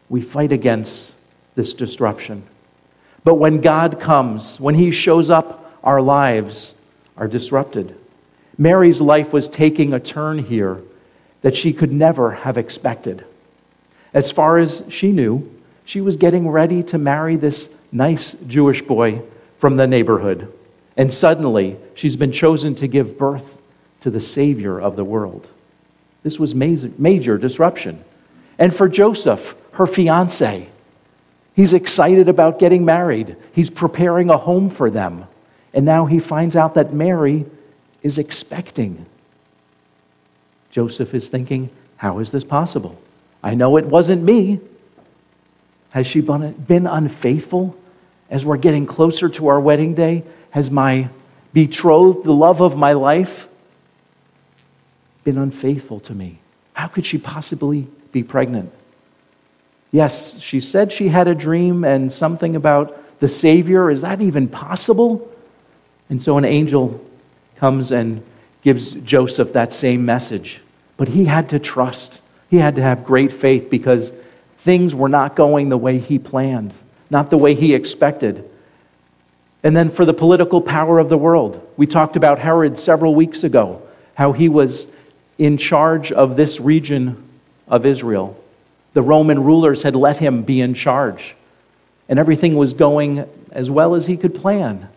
We 0.09 0.21
fight 0.21 0.50
against 0.50 1.14
this 1.55 1.75
disruption. 1.75 2.43
But 3.23 3.37
when 3.37 3.61
God 3.61 4.00
comes, 4.00 4.59
when 4.59 4.75
He 4.75 4.90
shows 4.90 5.31
up, 5.31 5.73
our 5.85 6.02
lives 6.02 6.75
are 7.17 7.28
disrupted. 7.28 7.95
Mary's 8.59 9.00
life 9.00 9.33
was 9.33 9.49
taking 9.49 9.93
a 9.93 10.00
turn 10.00 10.40
here 10.40 10.81
that 11.42 11.57
she 11.57 11.73
could 11.73 11.92
never 11.92 12.33
have 12.33 12.59
expected. 12.59 13.25
As 14.12 14.30
far 14.30 14.59
as 14.59 14.83
she 14.88 15.12
knew, 15.12 15.50
she 15.85 16.00
was 16.00 16.16
getting 16.16 16.49
ready 16.49 16.83
to 16.85 16.99
marry 16.99 17.37
this 17.37 17.71
nice 17.92 18.35
Jewish 18.35 18.83
boy 18.83 19.23
from 19.59 19.76
the 19.76 19.87
neighborhood. 19.87 20.52
And 20.97 21.12
suddenly, 21.12 21.76
she's 21.95 22.16
been 22.16 22.33
chosen 22.33 22.75
to 22.76 22.88
give 22.88 23.18
birth 23.18 23.59
to 24.00 24.11
the 24.11 24.21
Savior 24.21 24.80
of 24.80 24.97
the 24.97 25.04
world. 25.04 25.49
This 26.23 26.38
was 26.38 26.54
major, 26.54 26.90
major 26.99 27.38
disruption. 27.38 28.02
And 28.59 28.75
for 28.75 28.88
Joseph, 28.88 29.54
her 29.73 29.87
fiance, 29.87 30.68
he's 31.54 31.73
excited 31.73 32.28
about 32.28 32.59
getting 32.59 32.85
married. 32.85 33.37
He's 33.52 33.71
preparing 33.71 34.28
a 34.28 34.37
home 34.37 34.71
for 34.71 34.90
them. 34.90 35.26
And 35.73 35.85
now 35.85 36.07
he 36.07 36.18
finds 36.18 36.57
out 36.57 36.75
that 36.75 36.92
Mary 36.92 37.47
is 38.02 38.18
expecting. 38.18 39.07
Joseph 40.70 41.14
is 41.14 41.28
thinking, 41.28 41.70
How 41.96 42.18
is 42.18 42.30
this 42.30 42.44
possible? 42.44 43.00
I 43.42 43.54
know 43.54 43.76
it 43.76 43.87
wasn't 43.87 44.22
me. 44.22 44.60
Has 45.90 46.06
she 46.06 46.20
been 46.20 46.87
unfaithful 46.87 47.76
as 48.28 48.44
we're 48.44 48.58
getting 48.58 48.87
closer 48.87 49.28
to 49.30 49.48
our 49.48 49.60
wedding 49.60 49.94
day? 49.94 50.22
Has 50.50 50.70
my 50.70 51.08
betrothed, 51.52 52.25
the 52.25 52.32
love 52.32 52.60
of 52.60 52.76
my 52.76 52.92
life, 52.92 53.48
been 55.25 55.38
unfaithful 55.38 56.00
to 56.00 56.14
me? 56.14 56.38
How 56.75 56.88
could 56.88 57.06
she 57.06 57.18
possibly 57.18 57.87
be 58.12 58.22
pregnant? 58.22 58.72
Yes, 59.90 60.38
she 60.40 60.60
said 60.60 60.92
she 60.92 61.08
had 61.08 61.28
a 61.28 61.34
dream 61.34 61.84
and 61.84 62.12
something 62.12 62.54
about 62.54 63.20
the 63.20 63.28
Savior. 63.28 63.90
Is 63.90 64.02
that 64.02 64.20
even 64.20 64.48
possible? 64.48 65.30
And 66.10 66.22
so 66.22 66.37
an 66.38 66.44
angel 66.44 67.04
comes 67.56 67.90
and 67.90 68.22
gives 68.62 68.93
Joseph 68.95 69.53
that 69.53 69.73
same 69.73 70.05
message. 70.05 70.61
But 70.97 71.09
he 71.09 71.25
had 71.25 71.49
to 71.50 71.59
trust, 71.59 72.21
he 72.50 72.57
had 72.57 72.75
to 72.77 72.83
have 72.83 73.05
great 73.05 73.33
faith 73.33 73.71
because 73.71 74.12
things 74.59 74.95
were 74.95 75.09
not 75.09 75.37
going 75.37 75.69
the 75.69 75.79
way 75.79 75.99
he 75.99 76.19
planned, 76.19 76.75
not 77.11 77.31
the 77.31 77.38
way 77.38 77.55
he 77.55 77.75
expected. 77.75 78.49
And 79.62 79.77
then 79.77 79.91
for 79.91 80.05
the 80.05 80.15
political 80.15 80.61
power 80.61 80.99
of 80.99 81.09
the 81.09 81.19
world, 81.19 81.67
we 81.77 81.87
talked 81.87 82.17
about 82.17 82.38
Herod 82.38 82.79
several 82.79 83.15
weeks 83.15 83.45
ago, 83.45 83.83
how 84.15 84.33
he 84.33 84.49
was 84.49 84.87
in 85.38 85.57
charge 85.57 86.11
of 86.11 86.37
this 86.37 86.61
region 86.61 87.23
of 87.69 87.87
Israel. 87.87 88.37
The 88.95 89.03
Roman 89.03 89.45
rulers 89.45 89.83
had 89.83 89.95
let 89.95 90.19
him 90.19 90.43
be 90.43 90.61
in 90.61 90.75
charge, 90.75 91.35
and 92.09 92.19
everything 92.19 92.57
was 92.57 92.73
going 92.73 93.29
as 93.53 93.71
well 93.71 93.95
as 93.95 94.07
he 94.07 94.17
could 94.17 94.35
plan. 94.35 94.88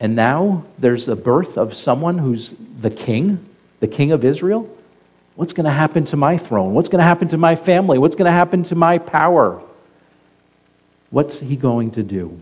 And 0.00 0.16
now 0.16 0.64
there's 0.78 1.06
a 1.08 1.16
birth 1.16 1.58
of 1.58 1.76
someone 1.76 2.18
who's 2.18 2.54
the 2.80 2.90
king, 2.90 3.44
the 3.80 3.86
king 3.86 4.12
of 4.12 4.24
Israel. 4.24 4.68
What's 5.36 5.52
going 5.52 5.66
to 5.66 5.70
happen 5.70 6.06
to 6.06 6.16
my 6.16 6.38
throne? 6.38 6.74
What's 6.74 6.88
going 6.88 7.00
to 7.00 7.04
happen 7.04 7.28
to 7.28 7.38
my 7.38 7.54
family? 7.54 7.98
What's 7.98 8.16
going 8.16 8.26
to 8.26 8.32
happen 8.32 8.62
to 8.64 8.74
my 8.74 8.98
power? 8.98 9.62
What's 11.10 11.40
he 11.40 11.56
going 11.56 11.90
to 11.92 12.02
do? 12.02 12.40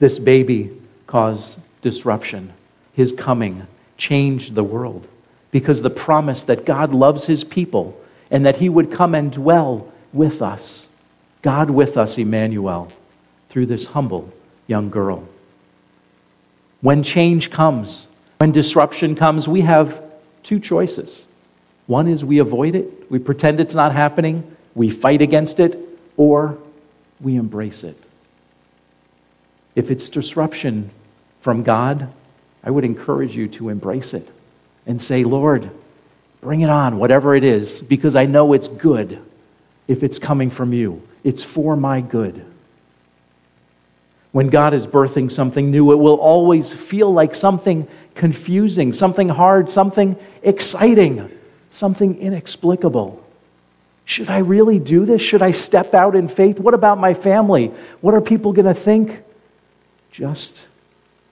This 0.00 0.18
baby 0.18 0.70
caused 1.06 1.58
disruption. 1.82 2.52
His 2.94 3.12
coming 3.12 3.66
changed 3.96 4.54
the 4.54 4.64
world 4.64 5.06
because 5.50 5.82
the 5.82 5.90
promise 5.90 6.42
that 6.42 6.64
God 6.64 6.92
loves 6.92 7.26
his 7.26 7.44
people 7.44 7.98
and 8.30 8.44
that 8.44 8.56
he 8.56 8.68
would 8.68 8.92
come 8.92 9.14
and 9.14 9.32
dwell 9.32 9.92
with 10.12 10.42
us, 10.42 10.88
God 11.42 11.70
with 11.70 11.96
us, 11.96 12.18
Emmanuel, 12.18 12.92
through 13.48 13.66
this 13.66 13.86
humble 13.86 14.32
young 14.66 14.90
girl. 14.90 15.28
When 16.80 17.02
change 17.02 17.50
comes, 17.50 18.06
when 18.38 18.52
disruption 18.52 19.16
comes, 19.16 19.48
we 19.48 19.62
have 19.62 20.00
two 20.42 20.60
choices. 20.60 21.26
One 21.86 22.06
is 22.06 22.24
we 22.24 22.38
avoid 22.38 22.74
it, 22.74 23.10
we 23.10 23.18
pretend 23.18 23.60
it's 23.60 23.74
not 23.74 23.92
happening, 23.92 24.56
we 24.74 24.90
fight 24.90 25.22
against 25.22 25.58
it, 25.58 25.78
or 26.16 26.58
we 27.20 27.36
embrace 27.36 27.82
it. 27.82 27.96
If 29.74 29.90
it's 29.90 30.08
disruption 30.08 30.90
from 31.40 31.62
God, 31.62 32.12
I 32.62 32.70
would 32.70 32.84
encourage 32.84 33.36
you 33.36 33.48
to 33.48 33.70
embrace 33.70 34.12
it 34.14 34.30
and 34.86 35.00
say, 35.00 35.24
Lord, 35.24 35.70
bring 36.40 36.60
it 36.60 36.70
on, 36.70 36.98
whatever 36.98 37.34
it 37.34 37.44
is, 37.44 37.80
because 37.80 38.16
I 38.16 38.26
know 38.26 38.52
it's 38.52 38.68
good 38.68 39.18
if 39.86 40.02
it's 40.02 40.18
coming 40.18 40.50
from 40.50 40.72
you. 40.72 41.02
It's 41.24 41.42
for 41.42 41.76
my 41.76 42.00
good. 42.00 42.44
When 44.38 44.50
God 44.50 44.72
is 44.72 44.86
birthing 44.86 45.32
something 45.32 45.72
new, 45.72 45.90
it 45.90 45.96
will 45.96 46.14
always 46.14 46.72
feel 46.72 47.12
like 47.12 47.34
something 47.34 47.88
confusing, 48.14 48.92
something 48.92 49.28
hard, 49.28 49.68
something 49.68 50.14
exciting, 50.44 51.28
something 51.70 52.16
inexplicable. 52.20 53.20
Should 54.04 54.30
I 54.30 54.38
really 54.38 54.78
do 54.78 55.04
this? 55.04 55.20
Should 55.20 55.42
I 55.42 55.50
step 55.50 55.92
out 55.92 56.14
in 56.14 56.28
faith? 56.28 56.60
What 56.60 56.72
about 56.72 56.98
my 56.98 57.14
family? 57.14 57.72
What 58.00 58.14
are 58.14 58.20
people 58.20 58.52
going 58.52 58.72
to 58.72 58.80
think? 58.80 59.24
Just 60.12 60.68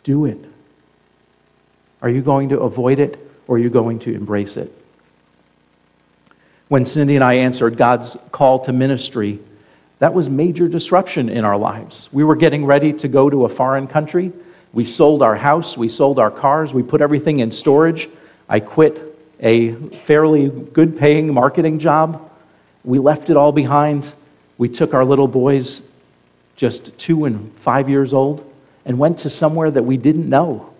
do 0.02 0.24
it. 0.24 0.44
Are 2.02 2.10
you 2.10 2.22
going 2.22 2.48
to 2.48 2.58
avoid 2.58 2.98
it 2.98 3.20
or 3.46 3.54
are 3.54 3.60
you 3.60 3.70
going 3.70 4.00
to 4.00 4.12
embrace 4.16 4.56
it? 4.56 4.72
When 6.66 6.84
Cindy 6.84 7.14
and 7.14 7.22
I 7.22 7.34
answered 7.34 7.76
God's 7.76 8.16
call 8.32 8.64
to 8.64 8.72
ministry, 8.72 9.38
that 9.98 10.12
was 10.12 10.28
major 10.28 10.68
disruption 10.68 11.28
in 11.28 11.44
our 11.44 11.56
lives. 11.56 12.08
We 12.12 12.22
were 12.24 12.36
getting 12.36 12.66
ready 12.66 12.92
to 12.94 13.08
go 13.08 13.30
to 13.30 13.44
a 13.44 13.48
foreign 13.48 13.86
country. 13.86 14.32
We 14.72 14.84
sold 14.84 15.22
our 15.22 15.36
house, 15.36 15.76
we 15.76 15.88
sold 15.88 16.18
our 16.18 16.30
cars, 16.30 16.74
we 16.74 16.82
put 16.82 17.00
everything 17.00 17.38
in 17.38 17.50
storage. 17.50 18.08
I 18.48 18.60
quit 18.60 19.02
a 19.40 19.72
fairly 19.72 20.48
good 20.48 20.98
paying 20.98 21.32
marketing 21.32 21.78
job. 21.78 22.30
We 22.84 22.98
left 22.98 23.30
it 23.30 23.36
all 23.36 23.52
behind. 23.52 24.12
We 24.58 24.68
took 24.68 24.92
our 24.92 25.04
little 25.04 25.28
boys, 25.28 25.82
just 26.56 26.98
two 26.98 27.24
and 27.24 27.52
five 27.58 27.88
years 27.88 28.12
old, 28.12 28.50
and 28.84 28.98
went 28.98 29.20
to 29.20 29.30
somewhere 29.30 29.70
that 29.70 29.82
we 29.82 29.96
didn't 29.96 30.28
know. 30.28 30.72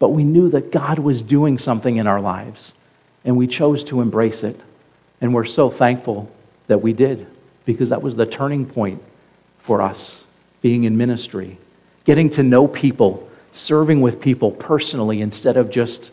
But 0.00 0.08
we 0.08 0.24
knew 0.24 0.48
that 0.50 0.72
God 0.72 0.98
was 0.98 1.22
doing 1.22 1.58
something 1.58 1.96
in 1.96 2.06
our 2.06 2.20
lives, 2.20 2.74
and 3.24 3.36
we 3.36 3.46
chose 3.46 3.84
to 3.84 4.00
embrace 4.00 4.42
it. 4.42 4.58
And 5.20 5.32
we're 5.32 5.44
so 5.44 5.70
thankful 5.70 6.30
that 6.66 6.82
we 6.82 6.92
did 6.92 7.26
because 7.72 7.90
that 7.90 8.02
was 8.02 8.16
the 8.16 8.26
turning 8.26 8.66
point 8.66 9.02
for 9.60 9.82
us 9.82 10.24
being 10.62 10.84
in 10.84 10.96
ministry, 10.96 11.58
getting 12.04 12.30
to 12.30 12.42
know 12.42 12.66
people, 12.66 13.28
serving 13.52 14.00
with 14.00 14.20
people 14.20 14.50
personally 14.50 15.20
instead 15.20 15.56
of 15.56 15.70
just 15.70 16.10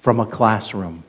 from 0.00 0.20
a 0.20 0.26
classroom. 0.26 1.02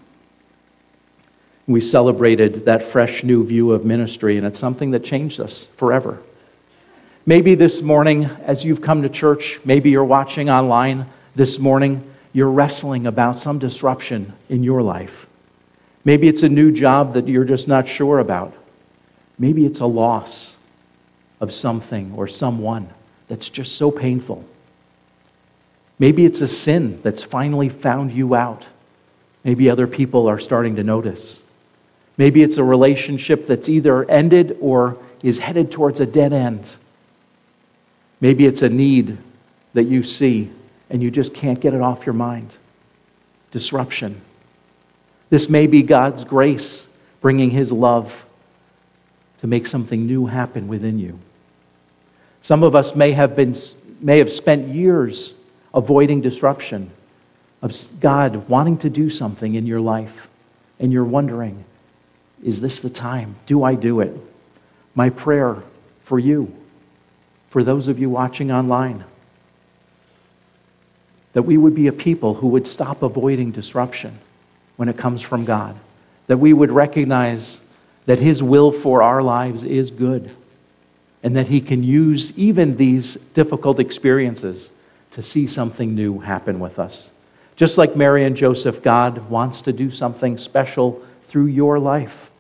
We 1.68 1.82
celebrated 1.82 2.66
that 2.66 2.84
fresh 2.84 3.24
new 3.24 3.46
view 3.46 3.72
of 3.74 3.86
ministry, 3.86 4.38
and 4.38 4.46
it's 4.46 4.60
something 4.60 4.92
that 4.92 5.04
changed 5.04 5.40
us 5.40 5.68
forever. 5.78 6.20
Maybe 7.26 7.54
this 7.54 7.82
morning, 7.82 8.26
as 8.44 8.66
you've 8.66 8.82
come 8.82 9.04
to 9.04 9.10
church, 9.10 9.60
maybe 9.64 9.92
you're 9.92 10.04
watching 10.04 10.50
online 10.50 11.06
this 11.36 11.60
morning, 11.60 12.04
you're 12.34 12.50
wrestling 12.50 13.06
about 13.06 13.38
some 13.38 13.60
disruption 13.60 14.34
in 14.50 14.64
your 14.64 14.82
life. 14.82 15.28
Maybe 16.04 16.28
it's 16.28 16.44
a 16.44 16.50
new 16.50 16.72
job 16.72 17.14
that 17.14 17.28
you're 17.28 17.46
just 17.46 17.68
not 17.68 17.88
sure 17.88 18.18
about. 18.18 18.54
Maybe 19.40 19.66
it's 19.66 19.80
a 19.80 19.86
loss 19.86 20.58
of 21.40 21.54
something 21.54 22.14
or 22.16 22.28
someone 22.28 22.90
that's 23.30 23.50
just 23.50 23.78
so 23.78 23.90
painful. 23.90 24.44
Maybe 25.98 26.26
it's 26.26 26.42
a 26.42 26.48
sin 26.48 27.00
that's 27.02 27.24
finally 27.24 27.70
found 27.70 28.12
you 28.12 28.36
out. 28.36 28.66
Maybe 29.44 29.70
other 29.70 29.88
people 29.88 30.28
are 30.28 30.40
starting 30.40 30.76
to 30.76 30.84
notice. 30.84 31.42
Maybe 32.18 32.44
it's 32.44 32.58
a 32.58 32.64
relationship 32.64 33.48
that's 33.48 33.70
either 33.70 34.10
ended 34.10 34.58
or 34.60 34.98
is 35.24 35.40
headed 35.40 35.72
towards 35.72 36.02
a 36.02 36.06
dead 36.06 36.34
end. 36.34 36.76
Maybe 38.20 38.46
it's 38.46 38.62
a 38.62 38.70
need 38.70 39.18
that 39.74 39.84
you 39.84 40.04
see 40.04 40.52
and 40.90 41.02
you 41.02 41.12
just 41.12 41.34
can't 41.34 41.60
get 41.60 41.74
it 41.74 41.82
off 41.82 42.06
your 42.06 42.14
mind. 42.14 42.58
Disruption. 43.52 44.22
This 45.30 45.48
may 45.48 45.68
be 45.68 45.82
God's 45.84 46.24
grace 46.24 46.88
bringing 47.22 47.52
His 47.52 47.72
love 47.72 48.26
to 49.42 49.48
make 49.48 49.68
something 49.68 50.06
new 50.06 50.26
happen 50.26 50.68
within 50.68 51.00
you. 51.00 51.20
Some 52.42 52.64
of 52.64 52.76
us 52.76 52.96
may 52.96 53.12
have, 53.14 53.36
been, 53.36 53.56
may 54.02 54.20
have 54.20 54.32
spent 54.32 54.70
years 54.70 55.34
avoiding 55.74 56.22
disruption 56.22 56.92
of 57.62 57.76
God 58.00 58.48
wanting 58.48 58.78
to 58.80 58.90
do 58.90 59.10
something 59.10 59.56
in 59.56 59.66
your 59.66 59.82
life, 59.82 60.28
and 60.80 60.92
you're 60.92 61.04
wondering, 61.04 61.64
is 62.44 62.62
this 62.62 62.80
the 62.80 62.90
time? 62.90 63.36
Do 63.46 63.64
I 63.64 63.76
do 63.76 64.00
it? 64.00 64.16
My 64.96 65.10
prayer 65.10 65.58
for 66.04 66.20
you, 66.20 66.54
for 67.50 67.64
those 67.64 67.88
of 67.88 68.00
you 68.00 68.10
watching 68.10 68.52
online, 68.52 69.04
that 71.34 71.44
we 71.44 71.58
would 71.58 71.76
be 71.76 71.88
a 71.88 71.94
people 71.94 72.36
who 72.36 72.48
would 72.48 72.66
stop 72.66 73.02
avoiding 73.04 73.52
disruption 73.52 74.18
when 74.78 74.90
it 74.90 74.98
comes 74.98 75.22
from 75.22 75.46
God, 75.46 75.76
that 76.28 76.38
we 76.38 76.54
would 76.54 76.72
recognize 76.72 77.60
that 78.10 78.18
His 78.18 78.42
will 78.42 78.72
for 78.72 79.04
our 79.04 79.22
lives 79.22 79.62
is 79.62 79.92
good, 79.92 80.32
and 81.22 81.36
that 81.36 81.50
He 81.50 81.62
can 81.62 81.84
use 81.84 82.36
even 82.36 82.76
these 82.76 83.18
difficult 83.36 83.80
experiences 83.80 84.72
to 85.12 85.22
see 85.22 85.46
something 85.46 85.94
new 85.94 86.18
happen 86.18 86.60
with 86.60 86.80
us. 86.80 87.12
Just 87.56 87.78
like 87.78 87.96
Mary 87.96 88.26
and 88.26 88.36
Joseph, 88.36 88.82
God 88.82 89.30
wants 89.30 89.62
to 89.62 89.72
do 89.72 89.92
something 89.92 90.40
special 90.40 91.06
through 91.26 91.46
your 91.46 91.78
life. 91.78 92.32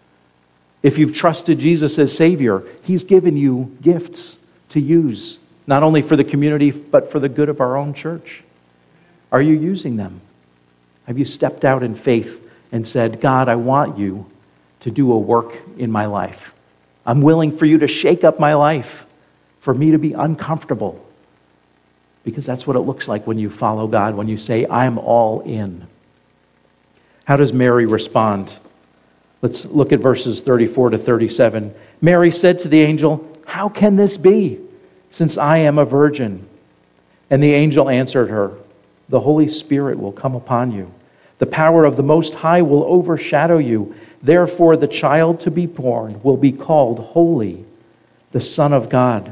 If 0.81 0.97
you've 0.97 1.13
trusted 1.13 1.59
Jesus 1.59 1.99
as 1.99 2.17
Savior, 2.17 2.63
He's 2.81 3.03
given 3.03 3.38
you 3.38 3.77
gifts 3.79 4.39
to 4.69 4.79
use, 4.79 5.38
not 5.67 5.83
only 5.83 6.01
for 6.01 6.15
the 6.15 6.23
community, 6.23 6.71
but 6.71 7.11
for 7.11 7.19
the 7.19 7.29
good 7.29 7.47
of 7.47 7.61
our 7.61 7.77
own 7.77 7.93
church. 7.93 8.41
Are 9.31 9.39
you 9.43 9.53
using 9.53 9.97
them? 9.97 10.21
Have 11.05 11.19
you 11.19 11.25
stepped 11.25 11.63
out 11.63 11.83
in 11.83 11.93
faith 11.93 12.43
and 12.71 12.88
said, 12.88 13.21
God, 13.21 13.47
I 13.47 13.55
want 13.55 13.99
you 13.99 14.25
to 14.81 14.91
do 14.91 15.12
a 15.12 15.17
work 15.17 15.57
in 15.77 15.91
my 15.91 16.05
life? 16.05 16.53
I'm 17.05 17.21
willing 17.21 17.57
for 17.57 17.65
you 17.65 17.79
to 17.79 17.88
shake 17.88 18.24
up 18.24 18.39
my 18.39 18.53
life, 18.53 19.05
for 19.62 19.74
me 19.74 19.91
to 19.91 19.98
be 19.98 20.13
uncomfortable, 20.13 21.05
because 22.24 22.45
that's 22.45 22.67
what 22.67 22.75
it 22.75 22.81
looks 22.81 23.07
like 23.07 23.25
when 23.25 23.39
you 23.39 23.50
follow 23.50 23.88
God, 23.88 24.15
when 24.15 24.27
you 24.27 24.38
say, 24.38 24.65
I'm 24.65 24.98
all 24.98 25.41
in. 25.41 25.88
How 27.25 27.36
does 27.36 27.53
Mary 27.53 27.86
respond? 27.86 28.57
Let's 29.41 29.65
look 29.65 29.91
at 29.91 30.00
verses 30.00 30.41
34 30.41 30.91
to 30.91 30.98
37. 30.98 31.74
Mary 32.01 32.31
said 32.31 32.59
to 32.59 32.67
the 32.67 32.81
angel, 32.81 33.25
How 33.45 33.69
can 33.69 33.95
this 33.95 34.17
be, 34.17 34.59
since 35.12 35.38
I 35.38 35.57
am 35.57 35.77
a 35.77 35.86
virgin? 35.86 36.47
And 37.30 37.41
the 37.41 37.54
angel 37.54 37.89
answered 37.89 38.30
her, 38.30 38.54
The 39.08 39.21
Holy 39.21 39.47
Spirit 39.49 39.99
will 39.99 40.12
come 40.12 40.36
upon 40.36 40.71
you. 40.71 40.91
The 41.38 41.45
power 41.45 41.86
of 41.86 41.95
the 41.95 42.04
Most 42.04 42.36
High 42.36 42.62
will 42.62 42.84
overshadow 42.84 43.58
you. 43.58 43.95
Therefore, 44.21 44.75
the 44.75 44.88
child 44.88 45.41
to 45.41 45.51
be 45.51 45.65
born 45.65 46.21
will 46.23 46.38
be 46.38 46.51
called 46.51 46.99
Holy, 46.99 47.65
the 48.32 48.41
Son 48.41 48.73
of 48.73 48.89
God. 48.89 49.32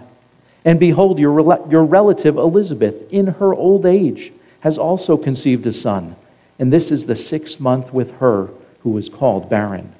And 0.63 0.80
behold, 0.80 1.19
your, 1.19 1.41
your 1.69 1.84
relative 1.84 2.38
Elizabeth, 2.38 3.12
in 3.12 3.28
her 3.28 3.54
old 3.54 3.86
age, 3.86 4.32
has 4.62 4.78
also 4.78 5.17
conceived 5.17 5.65
a 5.65 5.73
son. 5.73 6.15
And 6.60 6.73
this 6.73 6.91
is 6.91 7.06
the 7.06 7.15
sixth 7.15 7.60
month 7.60 7.93
with 7.93 8.17
her 8.17 8.50
who 8.82 8.89
was 8.91 9.10
called 9.10 9.50
barren. 9.50 9.93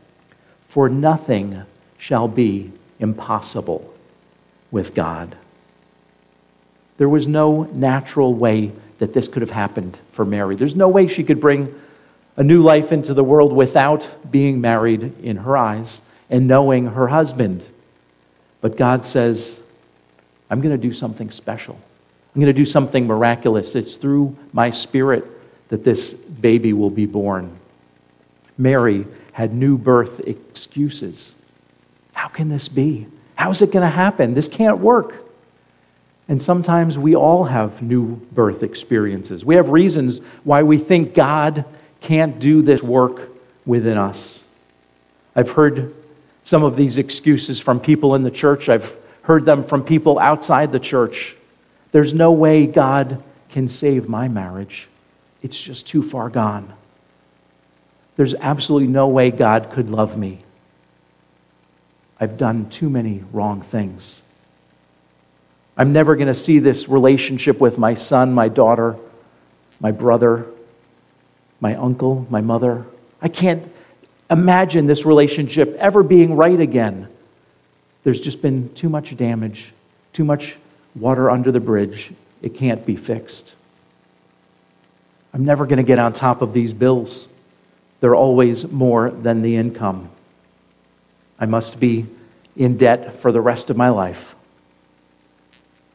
For 0.68 0.90
nothing 0.90 1.64
shall 1.98 2.28
be 2.28 2.72
impossible 3.00 3.94
with 4.72 4.94
God. 4.94 5.36
There 6.98 7.10
was 7.10 7.28
no 7.28 7.64
natural 7.74 8.34
way 8.34 8.72
that 9.00 9.14
this 9.14 9.28
could 9.28 9.42
have 9.42 9.52
happened 9.52 10.00
for 10.12 10.26
Mary. 10.26 10.56
There's 10.56 10.76
no 10.76 10.90
way 10.90 11.08
she 11.08 11.24
could 11.24 11.40
bring 11.40 11.74
a 12.38 12.44
new 12.44 12.62
life 12.62 12.92
into 12.92 13.14
the 13.14 13.24
world 13.24 13.52
without 13.52 14.32
being 14.32 14.62
married 14.62 15.20
in 15.24 15.38
her 15.38 15.58
eyes 15.58 16.02
and 16.30 16.48
knowing 16.48 16.86
her 16.86 17.08
husband. 17.08 17.68
But 18.62 18.78
God 18.78 19.06
says, 19.06 19.60
I'm 20.50 20.62
going 20.62 20.76
to 20.76 20.82
do 20.82 20.94
something 20.94 21.32
special. 21.32 21.80
I'm 22.34 22.42
going 22.42 22.54
to 22.54 22.60
do 22.60 22.66
something 22.66 23.08
miraculous. 23.08 23.76
It's 23.76 23.96
through 23.96 24.38
my 24.54 24.70
spirit 24.70 25.26
that 25.70 25.84
this 25.84 26.14
baby 26.14 26.74
will 26.74 26.92
be 26.92 27.08
born. 27.08 27.58
Mary 28.58 29.06
had 29.34 29.54
new 29.54 29.78
birth 29.78 30.20
excuses. 30.22 31.36
How 32.14 32.28
can 32.28 32.50
this 32.50 32.68
be? 32.68 33.08
How 33.36 33.50
is 33.50 33.62
it 33.62 33.72
going 33.72 33.84
to 33.84 33.90
happen? 33.96 34.36
This 34.36 34.48
can't 34.48 34.80
work. 34.80 35.26
And 36.30 36.42
sometimes 36.42 36.98
we 36.98 37.16
all 37.16 37.46
have 37.46 37.82
new 37.82 38.18
birth 38.32 38.62
experiences. 38.62 39.46
We 39.46 39.56
have 39.56 39.70
reasons 39.70 40.20
why 40.44 40.64
we 40.64 40.78
think 40.78 41.14
God 41.14 41.66
can't 42.02 42.40
do 42.40 42.62
this 42.62 42.82
work 42.82 43.30
within 43.66 43.98
us. 43.98 44.46
I've 45.36 45.52
heard 45.52 45.94
some 46.44 46.64
of 46.64 46.76
these 46.76 46.98
excuses 46.98 47.60
from 47.60 47.80
people 47.80 48.16
in 48.16 48.24
the 48.24 48.32
church. 48.32 48.70
I've 48.70 48.96
heard 49.24 49.46
them 49.46 49.64
from 49.64 49.84
people 49.84 50.18
outside 50.18 50.72
the 50.72 50.80
church. 50.80 51.36
There's 51.92 52.14
no 52.14 52.32
way 52.32 52.66
God 52.66 53.22
can 53.50 53.68
save 53.68 54.08
my 54.10 54.28
marriage, 54.28 54.88
it's 55.42 55.60
just 55.60 55.88
too 55.88 56.04
far 56.04 56.30
gone. 56.30 56.74
There's 58.16 58.34
absolutely 58.34 58.88
no 58.88 59.08
way 59.08 59.30
God 59.30 59.72
could 59.72 59.90
love 59.90 60.18
me. 60.18 60.44
I've 62.20 62.38
done 62.38 62.70
too 62.70 62.90
many 62.90 63.24
wrong 63.32 63.62
things. 63.62 64.24
I'm 65.78 65.94
never 65.94 66.16
going 66.16 66.28
to 66.28 66.34
see 66.34 66.58
this 66.58 66.90
relationship 66.90 67.60
with 67.60 67.78
my 67.78 67.94
son, 67.94 68.34
my 68.34 68.50
daughter, 68.50 68.96
my 69.80 69.92
brother, 69.92 70.48
my 71.60 71.76
uncle, 71.76 72.28
my 72.30 72.42
mother. 72.42 72.86
I 73.22 73.28
can't 73.28 73.72
imagine 74.30 74.88
this 74.88 75.06
relationship 75.06 75.76
ever 75.80 76.04
being 76.04 76.36
right 76.36 76.60
again. 76.60 77.08
There's 78.04 78.22
just 78.22 78.42
been 78.42 78.74
too 78.74 78.90
much 78.90 79.16
damage, 79.18 79.74
too 80.14 80.24
much 80.24 80.56
water 80.96 81.30
under 81.30 81.52
the 81.52 81.60
bridge. 81.60 82.12
It 82.42 82.56
can't 82.56 82.86
be 82.86 82.96
fixed. 82.96 83.56
I'm 85.34 85.46
never 85.46 85.66
going 85.66 85.78
to 85.78 85.84
get 85.84 86.00
on 86.00 86.14
top 86.14 86.42
of 86.42 86.54
these 86.54 86.74
bills. 86.74 87.28
They're 88.00 88.16
always 88.16 88.72
more 88.72 89.10
than 89.10 89.42
the 89.42 89.56
income. 89.56 90.10
I 91.40 91.46
must 91.46 91.80
be 91.80 92.06
in 92.56 92.78
debt 92.78 93.20
for 93.22 93.32
the 93.32 93.42
rest 93.42 93.70
of 93.70 93.78
my 93.78 93.90
life. 93.90 94.36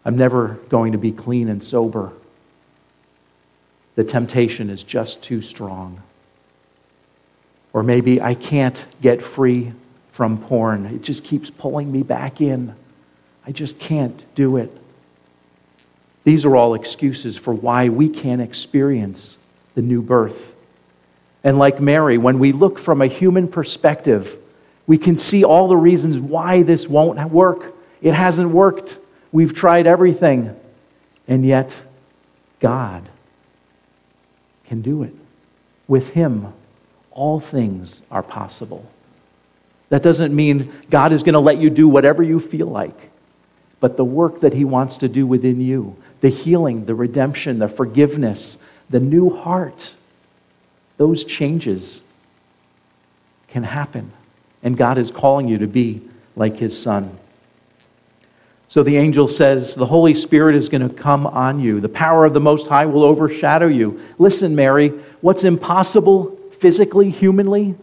I'm 0.05 0.16
never 0.16 0.61
going 0.68 0.92
to 0.92 0.98
be 0.98 1.12
clean 1.12 1.48
and 1.48 1.62
sober. 1.62 2.12
The 3.94 4.05
temptation 4.05 4.70
is 4.70 4.83
just 4.83 5.22
too 5.22 5.42
strong. 5.42 6.02
Or 7.72 7.83
maybe 7.83 8.20
I 8.20 8.35
can't 8.35 8.87
get 9.00 9.22
free 9.22 9.72
from 10.12 10.38
porn. 10.38 10.87
It 10.87 11.02
just 11.02 11.24
keeps 11.24 11.50
pulling 11.50 11.90
me 11.90 12.02
back 12.02 12.40
in. 12.40 12.74
I 13.46 13.52
just 13.52 13.78
can't 13.78 14.22
do 14.35 14.57
it. 14.57 14.70
These 16.24 16.44
are 16.44 16.55
all 16.55 16.74
excuses 16.74 17.37
for 17.37 17.52
why 17.52 17.88
we 17.88 18.09
can't 18.09 18.40
experience 18.40 19.37
the 19.74 19.83
new 19.83 20.02
birth. 20.02 20.55
And 21.42 21.59
like 21.59 21.81
Mary, 21.81 22.18
when 22.18 22.38
we 22.38 22.52
look 22.52 22.78
from 22.78 23.02
a 23.02 23.07
human 23.07 23.48
perspective, 23.48 24.37
we 24.87 24.98
can 24.98 25.16
see 25.16 25.44
all 25.44 25.68
the 25.68 25.76
reasons 25.76 26.18
why 26.18 26.62
this 26.62 26.87
won't 26.87 27.18
work. 27.31 27.74
It 28.00 28.14
hasn't 28.14 28.50
worked. 28.50 28.98
We've 29.33 29.55
tried 29.55 29.87
everything. 29.87 30.55
And 31.26 31.44
yet, 31.44 31.74
God 32.61 33.09
can 34.64 34.83
do 34.83 35.03
it. 35.03 35.14
With 35.88 36.11
Him, 36.11 36.53
all 37.11 37.40
things 37.40 38.03
are 38.11 38.22
possible. 38.22 38.90
That 39.88 40.03
doesn't 40.03 40.35
mean 40.35 40.72
God 40.88 41.12
is 41.12 41.22
going 41.22 41.35
to 41.35 41.40
let 41.40 41.59
you 41.59 41.68
do 41.68 41.87
whatever 41.87 42.22
you 42.22 42.40
feel 42.40 42.66
like, 42.66 43.11
but 43.81 43.96
the 43.96 44.05
work 44.05 44.40
that 44.40 44.55
He 44.55 44.64
wants 44.64 44.96
to 44.98 45.09
do 45.09 45.27
within 45.27 45.61
you, 45.61 45.96
the 46.20 46.31
healing, 46.31 46.87
the 46.87 46.94
redemption, 46.94 47.59
the 47.59 47.68
forgiveness, 47.68 48.59
the 48.88 49.01
new 49.01 49.31
heart, 49.31 49.94
those 50.96 51.25
changes 51.25 52.03
can 53.48 53.64
happen. 53.64 54.12
And 54.62 54.77
God 54.77 54.98
is 54.98 55.11
calling 55.11 55.48
you 55.48 55.59
to 55.59 55.66
be 55.66 56.01
like 56.37 56.57
his 56.57 56.81
son. 56.81 57.18
So 58.72 58.82
the 58.82 58.96
angel 58.96 59.28
says, 59.28 59.74
The 59.74 59.85
Holy 59.85 60.14
Spirit 60.14 60.56
is 60.56 60.70
going 60.70 60.88
to 60.88 60.94
come 60.94 61.26
on 61.26 61.61
you. 61.61 61.78
The 61.78 61.90
power 61.90 62.24
of 62.24 62.32
the 62.32 62.40
Most 62.40 62.68
High 62.68 62.87
will 62.87 63.02
overshadow 63.02 63.66
you. 63.66 64.00
Listen, 64.16 64.56
Mary, 64.56 64.88
what's 65.20 65.44
impossible 65.44 66.38
physically, 66.58 67.11
humanly, 67.11 67.74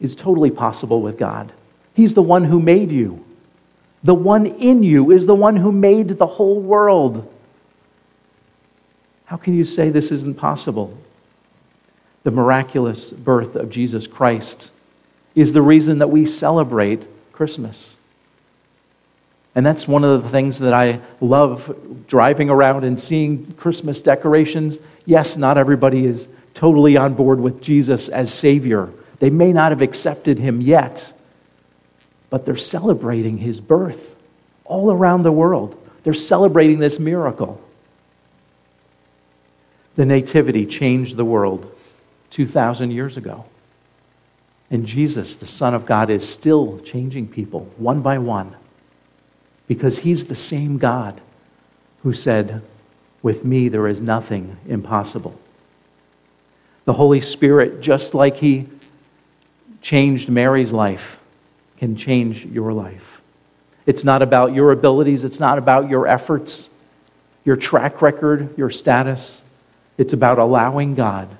is 0.00 0.14
totally 0.14 0.50
possible 0.50 1.02
with 1.02 1.18
God. 1.18 1.52
He's 1.92 2.14
the 2.14 2.22
one 2.22 2.44
who 2.44 2.58
made 2.58 2.90
you. 2.90 3.22
The 4.02 4.14
one 4.14 4.46
in 4.46 4.82
you 4.82 5.10
is 5.10 5.26
the 5.26 5.34
one 5.34 5.56
who 5.56 5.70
made 5.70 6.08
the 6.08 6.26
whole 6.26 6.58
world. 6.58 7.30
How 9.26 9.36
can 9.36 9.54
you 9.54 9.66
say 9.66 9.90
this 9.90 10.10
isn't 10.10 10.38
possible? 10.38 10.96
The 12.22 12.30
miraculous 12.30 13.10
birth 13.10 13.56
of 13.56 13.68
Jesus 13.68 14.06
Christ 14.06 14.70
is 15.34 15.52
the 15.52 15.60
reason 15.60 15.98
that 15.98 16.08
we 16.08 16.24
celebrate 16.24 17.04
Christmas. 17.34 17.98
And 19.54 19.66
that's 19.66 19.86
one 19.86 20.02
of 20.02 20.22
the 20.22 20.28
things 20.30 20.58
that 20.60 20.72
I 20.72 21.00
love 21.20 22.04
driving 22.06 22.48
around 22.48 22.84
and 22.84 22.98
seeing 22.98 23.52
Christmas 23.54 24.00
decorations. 24.00 24.78
Yes, 25.04 25.36
not 25.36 25.58
everybody 25.58 26.06
is 26.06 26.28
totally 26.54 26.96
on 26.96 27.14
board 27.14 27.40
with 27.40 27.60
Jesus 27.60 28.08
as 28.08 28.32
Savior. 28.32 28.88
They 29.18 29.30
may 29.30 29.52
not 29.52 29.72
have 29.72 29.82
accepted 29.82 30.38
Him 30.38 30.60
yet, 30.60 31.12
but 32.30 32.46
they're 32.46 32.56
celebrating 32.56 33.38
His 33.38 33.60
birth 33.60 34.16
all 34.64 34.90
around 34.90 35.22
the 35.22 35.32
world. 35.32 35.78
They're 36.02 36.14
celebrating 36.14 36.78
this 36.78 36.98
miracle. 36.98 37.60
The 39.96 40.06
Nativity 40.06 40.64
changed 40.64 41.16
the 41.16 41.24
world 41.26 41.70
2,000 42.30 42.90
years 42.90 43.18
ago. 43.18 43.44
And 44.70 44.86
Jesus, 44.86 45.34
the 45.34 45.46
Son 45.46 45.74
of 45.74 45.84
God, 45.84 46.08
is 46.08 46.26
still 46.26 46.80
changing 46.80 47.28
people 47.28 47.70
one 47.76 48.00
by 48.00 48.16
one 48.16 48.56
because 49.72 50.00
he's 50.00 50.26
the 50.26 50.34
same 50.34 50.76
God 50.76 51.18
who 52.02 52.12
said, 52.12 52.60
With 53.22 53.42
me 53.42 53.70
there 53.70 53.88
is 53.88 54.02
nothing 54.02 54.58
impossible. 54.68 55.40
The 56.84 56.92
Holy 56.92 57.22
Spirit, 57.22 57.80
just 57.80 58.12
like 58.12 58.36
he 58.36 58.66
changed 59.80 60.28
Mary's 60.28 60.72
life, 60.72 61.18
can 61.78 61.96
change 61.96 62.44
your 62.44 62.74
life. 62.74 63.22
It's 63.86 64.04
not 64.04 64.20
about 64.20 64.52
your 64.52 64.72
abilities, 64.72 65.24
it's 65.24 65.40
not 65.40 65.56
about 65.56 65.88
your 65.88 66.06
efforts, 66.06 66.68
your 67.42 67.56
track 67.56 68.02
record, 68.02 68.54
your 68.58 68.68
status. 68.68 69.42
It's 69.96 70.12
about 70.12 70.38
allowing 70.38 70.94
God 70.94 71.30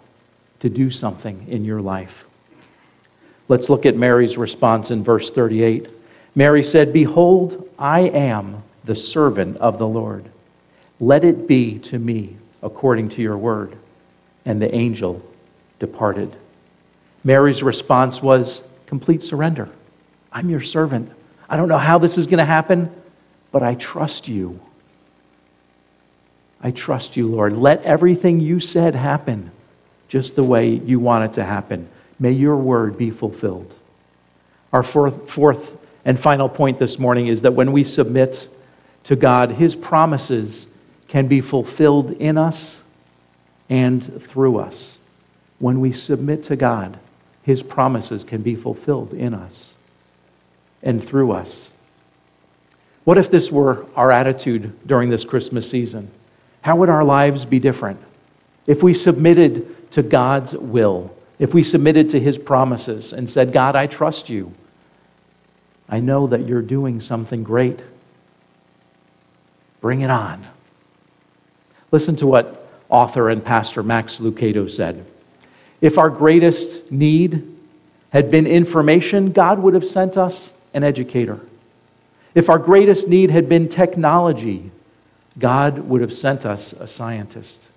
to 0.60 0.70
do 0.70 0.88
something 0.88 1.46
in 1.48 1.66
your 1.66 1.82
life. 1.82 2.24
Let's 3.46 3.68
look 3.68 3.84
at 3.84 3.94
Mary's 3.94 4.38
response 4.38 4.90
in 4.90 5.04
verse 5.04 5.30
38. 5.30 5.90
Mary 6.34 6.62
said, 6.62 6.92
Behold, 6.92 7.68
I 7.78 8.00
am 8.00 8.62
the 8.84 8.96
servant 8.96 9.56
of 9.58 9.78
the 9.78 9.86
Lord. 9.86 10.24
Let 10.98 11.24
it 11.24 11.46
be 11.46 11.78
to 11.80 11.98
me 11.98 12.36
according 12.62 13.10
to 13.10 13.22
your 13.22 13.36
word. 13.36 13.76
And 14.44 14.60
the 14.60 14.74
angel 14.74 15.22
departed. 15.78 16.34
Mary's 17.24 17.62
response 17.62 18.22
was 18.22 18.62
complete 18.86 19.22
surrender. 19.22 19.68
I'm 20.32 20.50
your 20.50 20.60
servant. 20.60 21.10
I 21.48 21.56
don't 21.56 21.68
know 21.68 21.78
how 21.78 21.98
this 21.98 22.18
is 22.18 22.26
going 22.26 22.38
to 22.38 22.44
happen, 22.44 22.90
but 23.52 23.62
I 23.62 23.74
trust 23.74 24.26
you. 24.26 24.60
I 26.62 26.70
trust 26.70 27.16
you, 27.16 27.26
Lord. 27.26 27.56
Let 27.56 27.82
everything 27.82 28.40
you 28.40 28.60
said 28.60 28.94
happen 28.94 29.50
just 30.08 30.36
the 30.36 30.44
way 30.44 30.70
you 30.70 31.00
want 31.00 31.30
it 31.30 31.34
to 31.34 31.44
happen. 31.44 31.88
May 32.18 32.32
your 32.32 32.56
word 32.56 32.96
be 32.96 33.10
fulfilled. 33.10 33.74
Our 34.72 34.82
fourth, 34.82 35.30
fourth 35.30 35.76
and 36.04 36.18
final 36.18 36.48
point 36.48 36.78
this 36.78 36.98
morning 36.98 37.26
is 37.26 37.42
that 37.42 37.52
when 37.52 37.72
we 37.72 37.84
submit 37.84 38.48
to 39.04 39.16
God, 39.16 39.52
His 39.52 39.76
promises 39.76 40.66
can 41.08 41.28
be 41.28 41.40
fulfilled 41.40 42.12
in 42.12 42.38
us 42.38 42.80
and 43.68 44.22
through 44.22 44.58
us. 44.58 44.98
When 45.58 45.80
we 45.80 45.92
submit 45.92 46.42
to 46.44 46.56
God, 46.56 46.98
His 47.42 47.62
promises 47.62 48.24
can 48.24 48.42
be 48.42 48.54
fulfilled 48.54 49.12
in 49.12 49.34
us 49.34 49.76
and 50.82 51.02
through 51.02 51.32
us. 51.32 51.70
What 53.04 53.18
if 53.18 53.30
this 53.30 53.50
were 53.50 53.86
our 53.96 54.12
attitude 54.12 54.72
during 54.86 55.10
this 55.10 55.24
Christmas 55.24 55.68
season? 55.68 56.10
How 56.62 56.76
would 56.76 56.88
our 56.88 57.04
lives 57.04 57.44
be 57.44 57.58
different? 57.58 58.00
If 58.66 58.82
we 58.82 58.94
submitted 58.94 59.90
to 59.92 60.02
God's 60.02 60.54
will, 60.54 61.14
if 61.38 61.52
we 61.52 61.62
submitted 61.62 62.10
to 62.10 62.20
His 62.20 62.38
promises 62.38 63.12
and 63.12 63.28
said, 63.28 63.52
God, 63.52 63.74
I 63.74 63.86
trust 63.86 64.28
you. 64.28 64.54
I 65.88 66.00
know 66.00 66.26
that 66.26 66.46
you're 66.46 66.62
doing 66.62 67.00
something 67.00 67.42
great. 67.42 67.84
Bring 69.80 70.00
it 70.00 70.10
on. 70.10 70.42
Listen 71.90 72.16
to 72.16 72.26
what 72.26 72.66
author 72.88 73.28
and 73.28 73.44
pastor 73.44 73.82
Max 73.82 74.18
Lucado 74.18 74.70
said. 74.70 75.04
If 75.80 75.98
our 75.98 76.10
greatest 76.10 76.90
need 76.90 77.42
had 78.10 78.30
been 78.30 78.46
information, 78.46 79.32
God 79.32 79.58
would 79.58 79.74
have 79.74 79.86
sent 79.86 80.16
us 80.16 80.54
an 80.72 80.84
educator. 80.84 81.40
If 82.34 82.48
our 82.48 82.58
greatest 82.58 83.08
need 83.08 83.30
had 83.30 83.48
been 83.48 83.68
technology, 83.68 84.70
God 85.38 85.80
would 85.80 86.00
have 86.00 86.14
sent 86.14 86.46
us 86.46 86.72
a 86.72 86.86
scientist. 86.86 87.68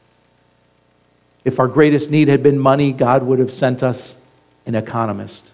If 1.43 1.59
our 1.59 1.67
greatest 1.67 2.11
need 2.11 2.27
had 2.27 2.43
been 2.43 2.59
money, 2.59 2.91
God 2.91 3.23
would 3.23 3.39
have 3.39 3.53
sent 3.53 3.83
us 3.83 4.17
an 4.65 4.75
economist. 4.75 5.51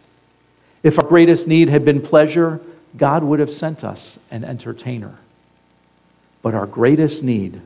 If 0.84 0.98
our 0.98 1.08
greatest 1.08 1.48
need 1.48 1.70
had 1.70 1.86
been 1.86 2.02
pleasure, 2.02 2.60
God 2.98 3.24
would 3.24 3.39
have 3.39 3.54
sent 3.54 3.84
us 3.84 4.20
an 4.32 4.44
entertainer. 4.44 5.15
But 6.41 6.56
our 6.56 6.65
greatest 6.65 7.24
need, 7.24 7.62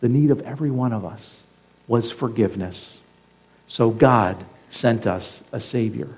the 0.00 0.08
need 0.08 0.30
of 0.30 0.42
every 0.42 0.70
one 0.70 0.92
of 0.92 1.04
us, 1.04 1.44
was 1.86 2.10
forgiveness. 2.10 3.02
So 3.66 3.90
God 3.90 4.44
sent 4.68 5.06
us 5.06 5.42
a 5.52 5.60
Savior. 5.60 6.08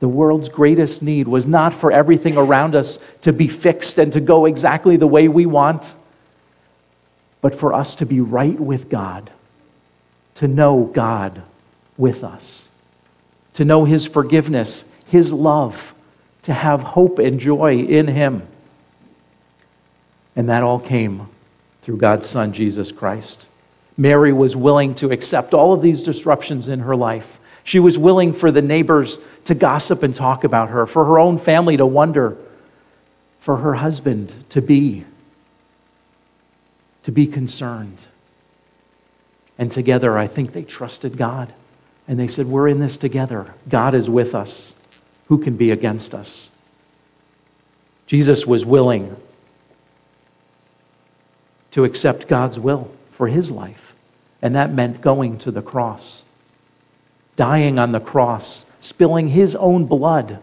The 0.00 0.08
world's 0.08 0.48
greatest 0.48 1.02
need 1.02 1.28
was 1.28 1.46
not 1.46 1.72
for 1.72 1.90
everything 1.92 2.36
around 2.36 2.74
us 2.74 2.98
to 3.22 3.32
be 3.32 3.48
fixed 3.48 3.98
and 3.98 4.12
to 4.12 4.20
go 4.20 4.44
exactly 4.44 4.96
the 4.96 5.06
way 5.06 5.28
we 5.28 5.46
want, 5.46 5.94
but 7.40 7.54
for 7.54 7.72
us 7.72 7.94
to 7.96 8.06
be 8.06 8.20
right 8.20 8.58
with 8.58 8.90
God, 8.90 9.30
to 10.34 10.48
know 10.48 10.90
God 10.92 11.40
with 11.96 12.24
us 12.24 12.68
to 13.56 13.64
know 13.64 13.84
His 13.84 14.06
forgiveness, 14.06 14.90
His 15.06 15.32
love, 15.32 15.92
to 16.42 16.54
have 16.54 16.82
hope 16.82 17.18
and 17.18 17.38
joy 17.40 17.78
in 17.78 18.06
Him. 18.06 18.42
And 20.34 20.48
that 20.48 20.62
all 20.62 20.78
came 20.78 21.28
through 21.82 21.96
God's 21.96 22.26
Son, 22.26 22.52
Jesus 22.52 22.92
Christ. 22.92 23.46
Mary 23.96 24.32
was 24.32 24.54
willing 24.54 24.94
to 24.96 25.10
accept 25.10 25.54
all 25.54 25.72
of 25.72 25.82
these 25.82 26.02
disruptions 26.02 26.68
in 26.68 26.80
her 26.80 26.94
life. 26.94 27.38
She 27.64 27.80
was 27.80 27.98
willing 27.98 28.32
for 28.32 28.50
the 28.50 28.62
neighbors 28.62 29.18
to 29.44 29.54
gossip 29.54 30.02
and 30.02 30.14
talk 30.14 30.44
about 30.44 30.68
her, 30.68 30.86
for 30.86 31.04
her 31.04 31.18
own 31.18 31.38
family 31.38 31.76
to 31.76 31.86
wonder, 31.86 32.36
for 33.40 33.56
her 33.56 33.74
husband 33.74 34.32
to 34.50 34.62
be 34.62 35.04
to 37.06 37.12
be 37.12 37.28
concerned. 37.28 37.98
And 39.58 39.70
together, 39.70 40.18
I 40.18 40.26
think 40.26 40.52
they 40.52 40.64
trusted 40.64 41.16
God. 41.16 41.52
And 42.08 42.18
they 42.18 42.28
said, 42.28 42.46
We're 42.46 42.68
in 42.68 42.80
this 42.80 42.96
together. 42.96 43.54
God 43.68 43.94
is 43.94 44.08
with 44.08 44.34
us. 44.34 44.76
Who 45.28 45.38
can 45.38 45.56
be 45.56 45.70
against 45.70 46.14
us? 46.14 46.52
Jesus 48.06 48.46
was 48.46 48.64
willing 48.64 49.16
to 51.72 51.84
accept 51.84 52.28
God's 52.28 52.58
will 52.58 52.90
for 53.10 53.28
his 53.28 53.50
life. 53.50 53.94
And 54.40 54.54
that 54.54 54.72
meant 54.72 55.00
going 55.00 55.38
to 55.38 55.50
the 55.50 55.62
cross, 55.62 56.24
dying 57.34 57.78
on 57.78 57.92
the 57.92 58.00
cross, 58.00 58.64
spilling 58.80 59.28
his 59.28 59.56
own 59.56 59.86
blood, 59.86 60.38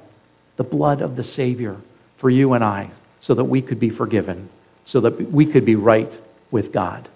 the 0.57 0.63
blood 0.63 1.01
of 1.01 1.15
the 1.15 1.23
Savior, 1.23 1.77
for 2.17 2.29
you 2.29 2.53
and 2.53 2.63
I, 2.63 2.91
so 3.21 3.33
that 3.35 3.45
we 3.45 3.61
could 3.61 3.79
be 3.79 3.89
forgiven, 3.89 4.49
so 4.85 4.99
that 4.99 5.31
we 5.31 5.45
could 5.45 5.63
be 5.63 5.75
right 5.75 6.19
with 6.51 6.73
God. 6.73 7.07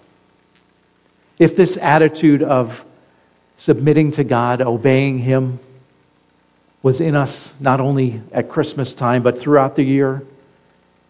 If 1.38 1.54
this 1.54 1.76
attitude 1.76 2.42
of 2.42 2.84
submitting 3.58 4.12
to 4.12 4.24
God, 4.24 4.62
obeying 4.62 5.18
Him, 5.18 5.58
was 6.82 7.00
in 7.00 7.14
us 7.14 7.52
not 7.60 7.80
only 7.80 8.22
at 8.32 8.48
Christmas 8.48 8.94
time, 8.94 9.22
but 9.22 9.38
throughout 9.38 9.76
the 9.76 9.82
year. 9.82 10.22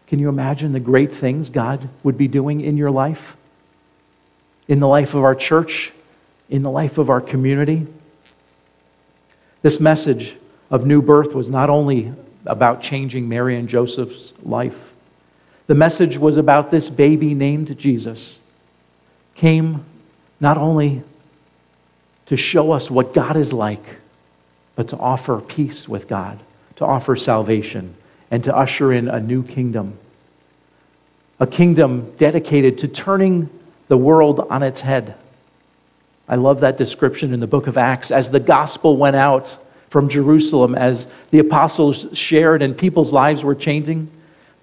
Can 0.08 0.18
you 0.18 0.28
imagine 0.28 0.72
the 0.72 0.80
great 0.80 1.14
things 1.14 1.50
God 1.50 1.88
would 2.02 2.18
be 2.18 2.26
doing 2.26 2.62
in 2.62 2.76
your 2.76 2.90
life? 2.90 3.36
In 4.66 4.80
the 4.80 4.88
life 4.88 5.14
of 5.14 5.22
our 5.22 5.34
church? 5.34 5.92
In 6.48 6.62
the 6.62 6.70
life 6.70 6.96
of 6.98 7.10
our 7.10 7.20
community? 7.20 7.86
This 9.60 9.78
message 9.78 10.36
of 10.70 10.86
new 10.86 11.02
birth 11.02 11.34
was 11.34 11.50
not 11.50 11.68
only 11.68 12.12
about 12.46 12.80
changing 12.80 13.28
Mary 13.28 13.56
and 13.56 13.68
Joseph's 13.68 14.32
life, 14.42 14.94
the 15.66 15.74
message 15.74 16.16
was 16.16 16.38
about 16.38 16.70
this 16.70 16.88
baby 16.88 17.34
named 17.34 17.78
Jesus 17.78 18.40
came 19.34 19.84
not 20.40 20.56
only 20.56 21.02
to 22.28 22.36
show 22.36 22.72
us 22.72 22.90
what 22.90 23.14
God 23.14 23.36
is 23.36 23.52
like, 23.52 23.96
but 24.76 24.88
to 24.88 24.96
offer 24.96 25.40
peace 25.40 25.88
with 25.88 26.08
God, 26.08 26.38
to 26.76 26.84
offer 26.84 27.16
salvation, 27.16 27.94
and 28.30 28.44
to 28.44 28.54
usher 28.54 28.92
in 28.92 29.08
a 29.08 29.18
new 29.18 29.42
kingdom. 29.42 29.98
A 31.40 31.46
kingdom 31.46 32.12
dedicated 32.16 32.78
to 32.78 32.88
turning 32.88 33.48
the 33.88 33.96
world 33.96 34.46
on 34.50 34.62
its 34.62 34.82
head. 34.82 35.14
I 36.28 36.36
love 36.36 36.60
that 36.60 36.76
description 36.76 37.32
in 37.32 37.40
the 37.40 37.46
book 37.46 37.66
of 37.66 37.78
Acts 37.78 38.10
as 38.10 38.30
the 38.30 38.40
gospel 38.40 38.96
went 38.96 39.16
out 39.16 39.56
from 39.88 40.10
Jerusalem, 40.10 40.74
as 40.74 41.08
the 41.30 41.38
apostles 41.38 42.06
shared 42.12 42.60
and 42.60 42.76
people's 42.76 43.12
lives 43.12 43.42
were 43.42 43.54
changing, 43.54 44.10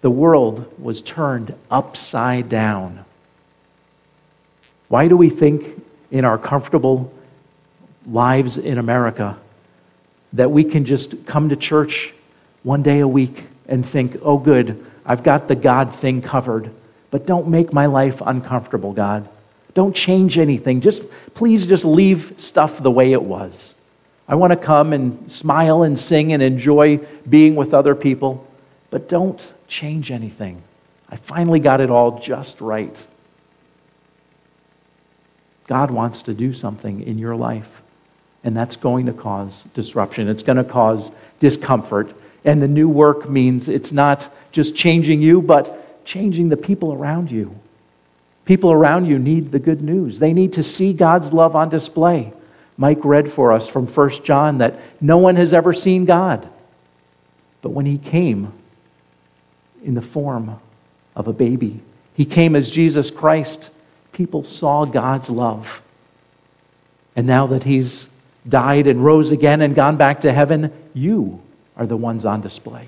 the 0.02 0.12
world 0.12 0.72
was 0.80 1.02
turned 1.02 1.56
upside 1.72 2.48
down. 2.48 3.04
Why 4.88 5.08
do 5.08 5.18
we 5.18 5.32
think 5.32 5.82
in 6.12 6.26
our 6.26 6.38
comfortable 6.38 7.12
lives 8.06 8.58
in 8.58 8.78
America 8.78 9.38
that 10.34 10.52
we 10.52 10.64
can 10.64 10.86
just 10.86 11.26
come 11.26 11.50
to 11.50 11.56
church 11.56 12.14
one 12.64 12.84
day 12.84 13.00
a 13.00 13.08
week 13.08 13.46
and 13.68 13.86
think, 13.86 14.18
oh, 14.22 14.38
good, 14.38 14.86
I've 15.06 15.24
got 15.24 15.48
the 15.48 15.56
God 15.56 15.94
thing 15.94 16.22
covered, 16.22 16.72
but 17.12 17.26
don't 17.26 17.48
make 17.48 17.72
my 17.72 17.86
life 17.86 18.22
uncomfortable, 18.26 18.92
God. 18.94 19.28
Don't 19.74 19.96
change 19.96 20.38
anything. 20.38 20.82
Just 20.82 21.06
please 21.34 21.68
just 21.68 21.86
leave 21.86 22.34
stuff 22.38 22.82
the 22.82 22.92
way 22.92 23.12
it 23.12 23.22
was. 23.22 23.76
I 24.28 24.36
want 24.36 24.52
to 24.52 24.58
come 24.58 24.94
and 24.94 25.32
smile 25.32 25.84
and 25.84 26.00
sing 26.00 26.34
and 26.34 26.42
enjoy 26.42 26.98
being 27.30 27.56
with 27.56 27.74
other 27.74 27.94
people, 27.94 28.48
but 28.90 29.08
don't 29.08 29.40
change 29.68 30.12
anything. 30.12 30.64
I 31.10 31.18
finally 31.18 31.60
got 31.60 31.82
it 31.82 31.92
all 31.92 32.20
just 32.20 32.62
right. 32.62 33.06
God 35.68 35.92
wants 35.92 36.24
to 36.24 36.34
do 36.34 36.54
something 36.54 37.02
in 37.02 37.18
your 37.18 37.36
life, 37.36 37.82
and 38.46 38.56
that's 38.56 38.76
going 38.76 39.08
to 39.08 39.14
cause 39.14 39.64
disruption. 39.74 40.30
It's 40.30 40.44
going 40.44 40.58
to 40.58 40.64
cause 40.64 41.12
discomfort. 41.40 42.16
And 42.46 42.62
the 42.62 42.68
new 42.68 42.88
work 42.88 43.28
means 43.28 43.68
it's 43.68 43.92
not 43.92 44.32
just 44.52 44.76
changing 44.76 45.24
you, 45.24 45.42
but 45.42 46.06
changing 46.06 46.50
the 46.50 46.56
people 46.56 46.94
around 46.94 47.32
you. 47.32 47.60
People 48.46 48.72
around 48.72 49.08
you 49.08 49.18
need 49.18 49.52
the 49.52 49.58
good 49.58 49.82
news. 49.82 50.20
They 50.20 50.32
need 50.32 50.54
to 50.54 50.64
see 50.64 50.94
God's 50.94 51.34
love 51.34 51.56
on 51.56 51.70
display. 51.70 52.32
Mike 52.78 53.04
read 53.04 53.32
for 53.32 53.52
us 53.52 53.68
from 53.68 53.88
1 53.88 54.24
John 54.24 54.60
that 54.60 54.80
no 55.02 55.18
one 55.18 55.38
has 55.38 55.52
ever 55.52 55.74
seen 55.74 56.06
God. 56.06 56.48
But 57.64 57.72
when 57.72 57.88
he 57.88 57.98
came 57.98 58.54
in 59.84 59.96
the 59.96 60.04
form 60.04 60.60
of 61.16 61.28
a 61.28 61.34
baby, 61.34 61.80
he 62.14 62.26
came 62.26 62.56
as 62.56 62.70
Jesus 62.70 63.10
Christ, 63.10 63.72
people 64.14 64.44
saw 64.44 64.86
God's 64.86 65.32
love. 65.32 65.82
And 67.16 67.26
now 67.26 67.48
that 67.48 67.64
he's 67.64 68.10
died 68.48 68.88
and 68.88 69.04
rose 69.04 69.32
again 69.32 69.62
and 69.62 69.76
gone 69.76 69.98
back 69.98 70.22
to 70.22 70.32
heaven, 70.32 70.72
you 70.94 71.42
are 71.76 71.86
the 71.86 71.98
ones 71.98 72.26
on 72.26 72.42
display. 72.42 72.88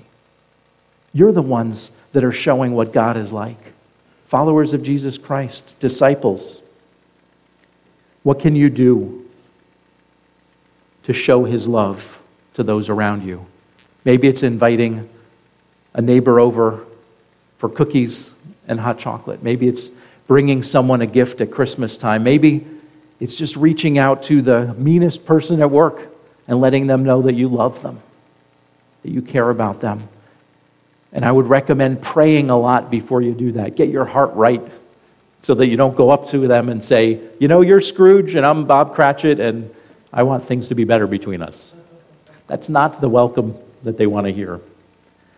You're 1.12 1.32
the 1.32 1.42
ones 1.42 1.90
that 2.12 2.24
are 2.24 2.32
showing 2.32 2.72
what 2.72 2.92
God 2.92 3.16
is 3.16 3.32
like 3.32 3.72
followers 4.26 4.74
of 4.74 4.82
Jesus 4.82 5.16
Christ, 5.16 5.74
disciples. 5.80 6.60
What 8.22 8.40
can 8.40 8.54
you 8.54 8.68
do 8.68 9.24
to 11.04 11.14
show 11.14 11.44
his 11.44 11.66
love 11.66 12.18
to 12.52 12.62
those 12.62 12.90
around 12.90 13.24
you? 13.24 13.46
Maybe 14.04 14.28
it's 14.28 14.42
inviting 14.42 15.08
a 15.94 16.02
neighbor 16.02 16.38
over 16.38 16.84
for 17.56 17.70
cookies 17.70 18.34
and 18.66 18.78
hot 18.80 18.98
chocolate. 18.98 19.42
Maybe 19.42 19.66
it's 19.66 19.90
bringing 20.26 20.62
someone 20.62 21.00
a 21.00 21.06
gift 21.06 21.40
at 21.40 21.50
Christmas 21.50 21.96
time. 21.96 22.22
Maybe 22.22 22.66
it's 23.20 23.34
just 23.34 23.56
reaching 23.56 23.98
out 23.98 24.24
to 24.24 24.42
the 24.42 24.74
meanest 24.74 25.26
person 25.26 25.60
at 25.60 25.70
work 25.70 26.06
and 26.46 26.60
letting 26.60 26.86
them 26.86 27.04
know 27.04 27.22
that 27.22 27.34
you 27.34 27.48
love 27.48 27.82
them, 27.82 28.00
that 29.02 29.10
you 29.10 29.22
care 29.22 29.50
about 29.50 29.80
them. 29.80 30.08
And 31.12 31.24
I 31.24 31.32
would 31.32 31.46
recommend 31.46 32.02
praying 32.02 32.50
a 32.50 32.58
lot 32.58 32.90
before 32.90 33.22
you 33.22 33.32
do 33.32 33.52
that. 33.52 33.76
Get 33.76 33.88
your 33.88 34.04
heart 34.04 34.34
right 34.34 34.62
so 35.42 35.54
that 35.54 35.66
you 35.66 35.76
don't 35.76 35.96
go 35.96 36.10
up 36.10 36.28
to 36.28 36.46
them 36.46 36.68
and 36.68 36.82
say, 36.82 37.20
You 37.40 37.48
know, 37.48 37.60
you're 37.60 37.80
Scrooge 37.80 38.34
and 38.34 38.44
I'm 38.44 38.66
Bob 38.66 38.94
Cratchit 38.94 39.40
and 39.40 39.74
I 40.12 40.22
want 40.22 40.44
things 40.44 40.68
to 40.68 40.74
be 40.74 40.84
better 40.84 41.06
between 41.06 41.42
us. 41.42 41.74
That's 42.46 42.68
not 42.68 43.00
the 43.00 43.08
welcome 43.08 43.56
that 43.82 43.96
they 43.98 44.06
want 44.06 44.26
to 44.26 44.32
hear. 44.32 44.60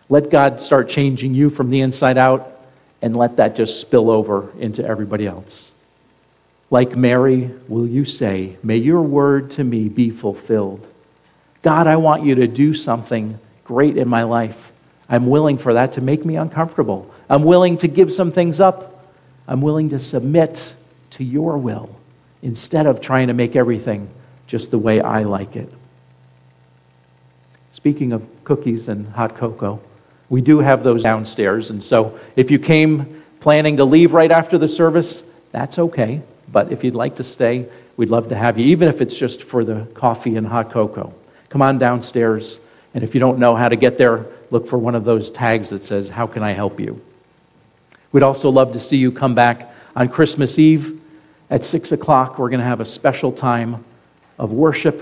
Let 0.09 0.29
God 0.29 0.61
start 0.61 0.89
changing 0.89 1.33
you 1.33 1.49
from 1.49 1.69
the 1.69 1.81
inside 1.81 2.17
out 2.17 2.47
and 3.01 3.15
let 3.15 3.37
that 3.37 3.55
just 3.55 3.79
spill 3.79 4.09
over 4.09 4.49
into 4.59 4.85
everybody 4.85 5.25
else. 5.25 5.71
Like 6.71 6.95
Mary, 6.95 7.51
will 7.67 7.85
you 7.85 8.05
say, 8.05 8.55
May 8.63 8.77
your 8.77 9.01
word 9.01 9.51
to 9.51 9.63
me 9.63 9.89
be 9.89 10.09
fulfilled? 10.09 10.87
God, 11.61 11.85
I 11.85 11.97
want 11.97 12.23
you 12.23 12.33
to 12.35 12.47
do 12.47 12.73
something 12.73 13.37
great 13.65 13.97
in 13.97 14.07
my 14.07 14.23
life. 14.23 14.71
I'm 15.07 15.27
willing 15.27 15.57
for 15.57 15.73
that 15.73 15.93
to 15.93 16.01
make 16.01 16.25
me 16.25 16.37
uncomfortable. 16.37 17.13
I'm 17.29 17.43
willing 17.43 17.77
to 17.79 17.87
give 17.87 18.11
some 18.11 18.31
things 18.31 18.59
up. 18.59 19.05
I'm 19.47 19.61
willing 19.61 19.89
to 19.89 19.99
submit 19.99 20.73
to 21.11 21.23
your 21.25 21.57
will 21.57 21.93
instead 22.41 22.87
of 22.87 23.01
trying 23.01 23.27
to 23.27 23.33
make 23.33 23.55
everything 23.55 24.09
just 24.47 24.71
the 24.71 24.79
way 24.79 25.01
I 25.01 25.23
like 25.23 25.57
it. 25.57 25.71
Speaking 27.73 28.13
of 28.13 28.25
cookies 28.45 28.87
and 28.87 29.07
hot 29.09 29.35
cocoa, 29.37 29.81
we 30.29 30.39
do 30.39 30.59
have 30.59 30.83
those 30.83 31.03
downstairs. 31.03 31.69
And 31.69 31.83
so 31.83 32.17
if 32.37 32.49
you 32.49 32.59
came 32.59 33.23
planning 33.41 33.77
to 33.77 33.85
leave 33.85 34.13
right 34.13 34.31
after 34.31 34.57
the 34.57 34.69
service, 34.69 35.23
that's 35.51 35.77
okay. 35.77 36.21
But 36.51 36.71
if 36.71 36.83
you'd 36.83 36.95
like 36.95 37.15
to 37.17 37.23
stay, 37.23 37.67
we'd 37.97 38.09
love 38.09 38.29
to 38.29 38.35
have 38.35 38.57
you, 38.57 38.65
even 38.65 38.87
if 38.87 39.01
it's 39.01 39.17
just 39.17 39.43
for 39.43 39.63
the 39.63 39.87
coffee 39.93 40.35
and 40.35 40.47
hot 40.47 40.71
cocoa. 40.71 41.13
Come 41.49 41.61
on 41.61 41.77
downstairs. 41.77 42.59
And 42.93 43.03
if 43.03 43.13
you 43.13 43.19
don't 43.19 43.39
know 43.39 43.55
how 43.55 43.69
to 43.69 43.75
get 43.75 43.97
there, 43.97 44.25
look 44.49 44.67
for 44.67 44.77
one 44.77 44.95
of 44.95 45.05
those 45.05 45.31
tags 45.31 45.69
that 45.69 45.83
says, 45.83 46.09
How 46.09 46.27
can 46.27 46.43
I 46.43 46.51
help 46.51 46.79
you? 46.79 47.01
We'd 48.11 48.23
also 48.23 48.49
love 48.49 48.73
to 48.73 48.79
see 48.79 48.97
you 48.97 49.11
come 49.11 49.35
back 49.35 49.73
on 49.95 50.09
Christmas 50.09 50.59
Eve 50.59 50.99
at 51.49 51.63
6 51.63 51.91
o'clock. 51.91 52.37
We're 52.37 52.49
going 52.49 52.59
to 52.59 52.65
have 52.65 52.81
a 52.81 52.85
special 52.85 53.31
time 53.31 53.83
of 54.37 54.51
worship 54.51 55.01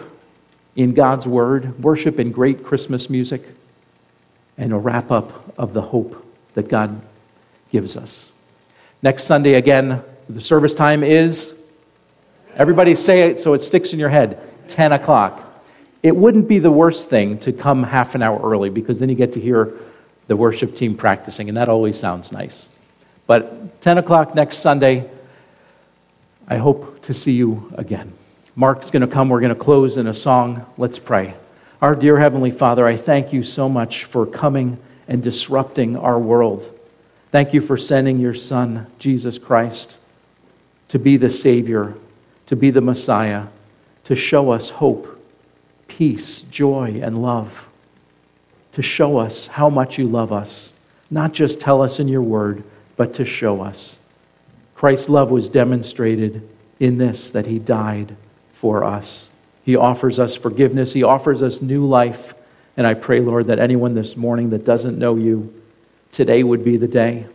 in 0.76 0.94
God's 0.94 1.28
Word, 1.28 1.82
worship 1.84 2.20
in 2.20 2.32
great 2.32 2.64
Christmas 2.64 3.10
music, 3.10 3.42
and 4.58 4.74
a 4.74 4.78
wrap 4.78 5.10
up 5.10 5.54
of 5.58 5.74
the 5.74 5.82
hope 5.82 6.26
that 6.54 6.68
God 6.68 7.02
gives 7.72 7.98
us. 7.98 8.32
Next 9.02 9.24
Sunday, 9.24 9.54
again, 9.54 10.04
the 10.30 10.42
service 10.42 10.74
time 10.74 11.04
is, 11.04 11.58
everybody 12.56 12.96
say 12.96 13.30
it 13.30 13.40
so 13.40 13.54
it 13.54 13.62
sticks 13.62 13.94
in 13.94 14.00
your 14.00 14.10
head 14.10 14.40
10 14.70 14.92
o'clock 14.92 15.50
it 16.02 16.16
wouldn't 16.16 16.48
be 16.48 16.60
the 16.60 16.72
worst 16.72 17.10
thing 17.10 17.38
to 17.40 17.52
come 17.52 17.84
half 17.84 18.16
an 18.16 18.22
hour 18.22 18.40
early 18.42 18.70
because 18.70 19.00
then 19.00 19.10
you 19.10 19.16
get 19.16 19.34
to 19.34 19.42
hear 19.42 19.74
the 20.28 20.38
worship 20.38 20.76
team 20.76 20.96
practicing, 20.96 21.50
and 21.50 21.58
that 21.58 21.70
always 21.70 22.00
sounds 22.00 22.32
nice. 22.32 22.70
But 23.28 23.82
10 23.82 23.98
o'clock 23.98 24.36
next 24.36 24.58
Sunday, 24.58 25.10
I 26.48 26.58
hope 26.58 27.02
to 27.04 27.14
see 27.14 27.34
you 27.34 27.74
again. 27.78 28.14
Mark's 28.56 28.92
going 28.92 29.02
to 29.02 29.08
come. 29.08 29.30
We're 29.30 29.42
going 29.42 29.54
to 29.54 29.60
close 29.60 29.98
in 29.98 30.08
a 30.08 30.14
song. 30.14 30.66
Let's 30.78 31.00
pray. 31.00 31.34
Our 31.82 31.96
dear 31.96 32.20
Heavenly 32.20 32.52
Father, 32.52 32.86
I 32.86 32.96
thank 32.96 33.34
you 33.34 33.44
so 33.44 33.68
much 33.68 34.06
for 34.06 34.26
coming 34.26 34.78
and 35.08 35.24
disrupting 35.24 35.98
our 35.98 36.20
world. 36.20 36.66
Thank 37.32 37.54
you 37.54 37.62
for 37.62 37.78
sending 37.78 38.20
your 38.20 38.34
Son, 38.34 38.88
Jesus 39.00 39.38
Christ, 39.38 39.98
to 40.90 41.00
be 41.00 41.18
the 41.18 41.32
Savior, 41.32 41.96
to 42.48 42.56
be 42.56 42.72
the 42.72 42.82
Messiah, 42.82 43.46
to 44.06 44.16
show 44.16 44.52
us 44.52 44.70
hope 44.70 45.18
peace, 45.88 46.42
joy, 46.44 47.00
and 47.02 47.22
love 47.22 47.70
to 48.74 48.82
show 48.82 49.18
us 49.18 49.48
how 49.48 49.70
much 49.70 49.98
you 49.98 50.08
love 50.08 50.32
us. 50.32 50.74
Not 51.10 51.34
just 51.34 51.60
tell 51.60 51.82
us 51.82 52.00
in 52.00 52.08
your 52.08 52.22
word, 52.22 52.64
but 52.96 53.14
to 53.16 53.26
show 53.26 53.62
us. 53.62 53.98
Christ's 54.76 55.10
love 55.10 55.32
was 55.32 55.50
demonstrated 55.50 56.48
in 56.80 56.98
this 56.98 57.30
that 57.32 57.48
he 57.48 57.60
died 57.60 58.16
for 58.54 58.84
us. 58.84 59.30
He 59.66 59.76
offers 59.76 60.20
us 60.20 60.36
forgiveness, 60.36 60.94
he 60.94 61.04
offers 61.04 61.42
us 61.42 61.62
new 61.62 61.86
life. 61.86 62.34
And 62.78 62.88
I 62.88 62.94
pray, 62.94 63.20
Lord, 63.20 63.48
that 63.48 63.60
anyone 63.60 63.96
this 63.96 64.16
morning 64.16 64.52
that 64.52 64.64
doesn't 64.64 64.98
know 64.98 65.18
you, 65.18 65.54
today 66.14 66.44
would 66.44 66.64
be 66.64 66.78
the 66.78 66.88
day. 66.88 67.26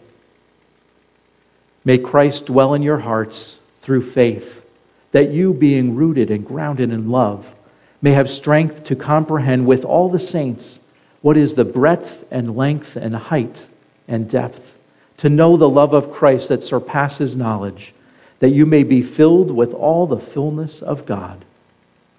May 1.85 1.99
Christ 1.99 2.47
dwell 2.47 2.75
in 2.75 2.83
your 2.83 2.99
hearts 2.99 3.59
through 3.83 4.03
faith, 4.03 4.65
that 5.13 5.31
you, 5.31 5.53
being 5.53 5.95
rooted 5.95 6.31
and 6.31 6.45
grounded 6.45 6.91
in 6.91 7.11
love, 7.11 7.55
may 8.01 8.13
have 8.13 8.31
strength 8.31 8.85
to 8.85 8.97
comprehend 8.97 9.67
with 9.67 9.85
all 9.85 10.09
the 10.09 10.19
saints 10.19 10.81
what 11.21 11.37
is 11.37 11.55
the 11.55 11.65
breadth 11.65 12.25
and 12.31 12.57
length 12.57 12.97
and 12.97 13.15
height 13.15 13.67
and 14.09 14.29
depth, 14.29 14.77
to 15.17 15.29
know 15.29 15.57
the 15.57 15.69
love 15.69 15.95
of 15.95 16.13
Christ 16.13 16.49
that 16.49 16.63
surpasses 16.63 17.37
knowledge, 17.37 17.95
that 18.41 18.51
you 18.51 18.67
may 18.67 18.83
be 18.83 19.03
filled 19.03 19.51
with 19.51 19.73
all 19.73 20.07
the 20.07 20.19
fullness 20.19 20.83
of 20.83 21.07
God. 21.07 21.45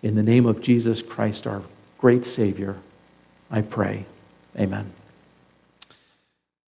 In 0.02 0.16
the 0.16 0.24
name 0.24 0.46
of 0.46 0.62
Jesus 0.62 1.02
Christ, 1.02 1.46
our 1.46 1.62
great 2.00 2.26
Savior, 2.26 2.78
I 3.52 3.62
pray. 3.62 4.06
Amen. 4.58 4.92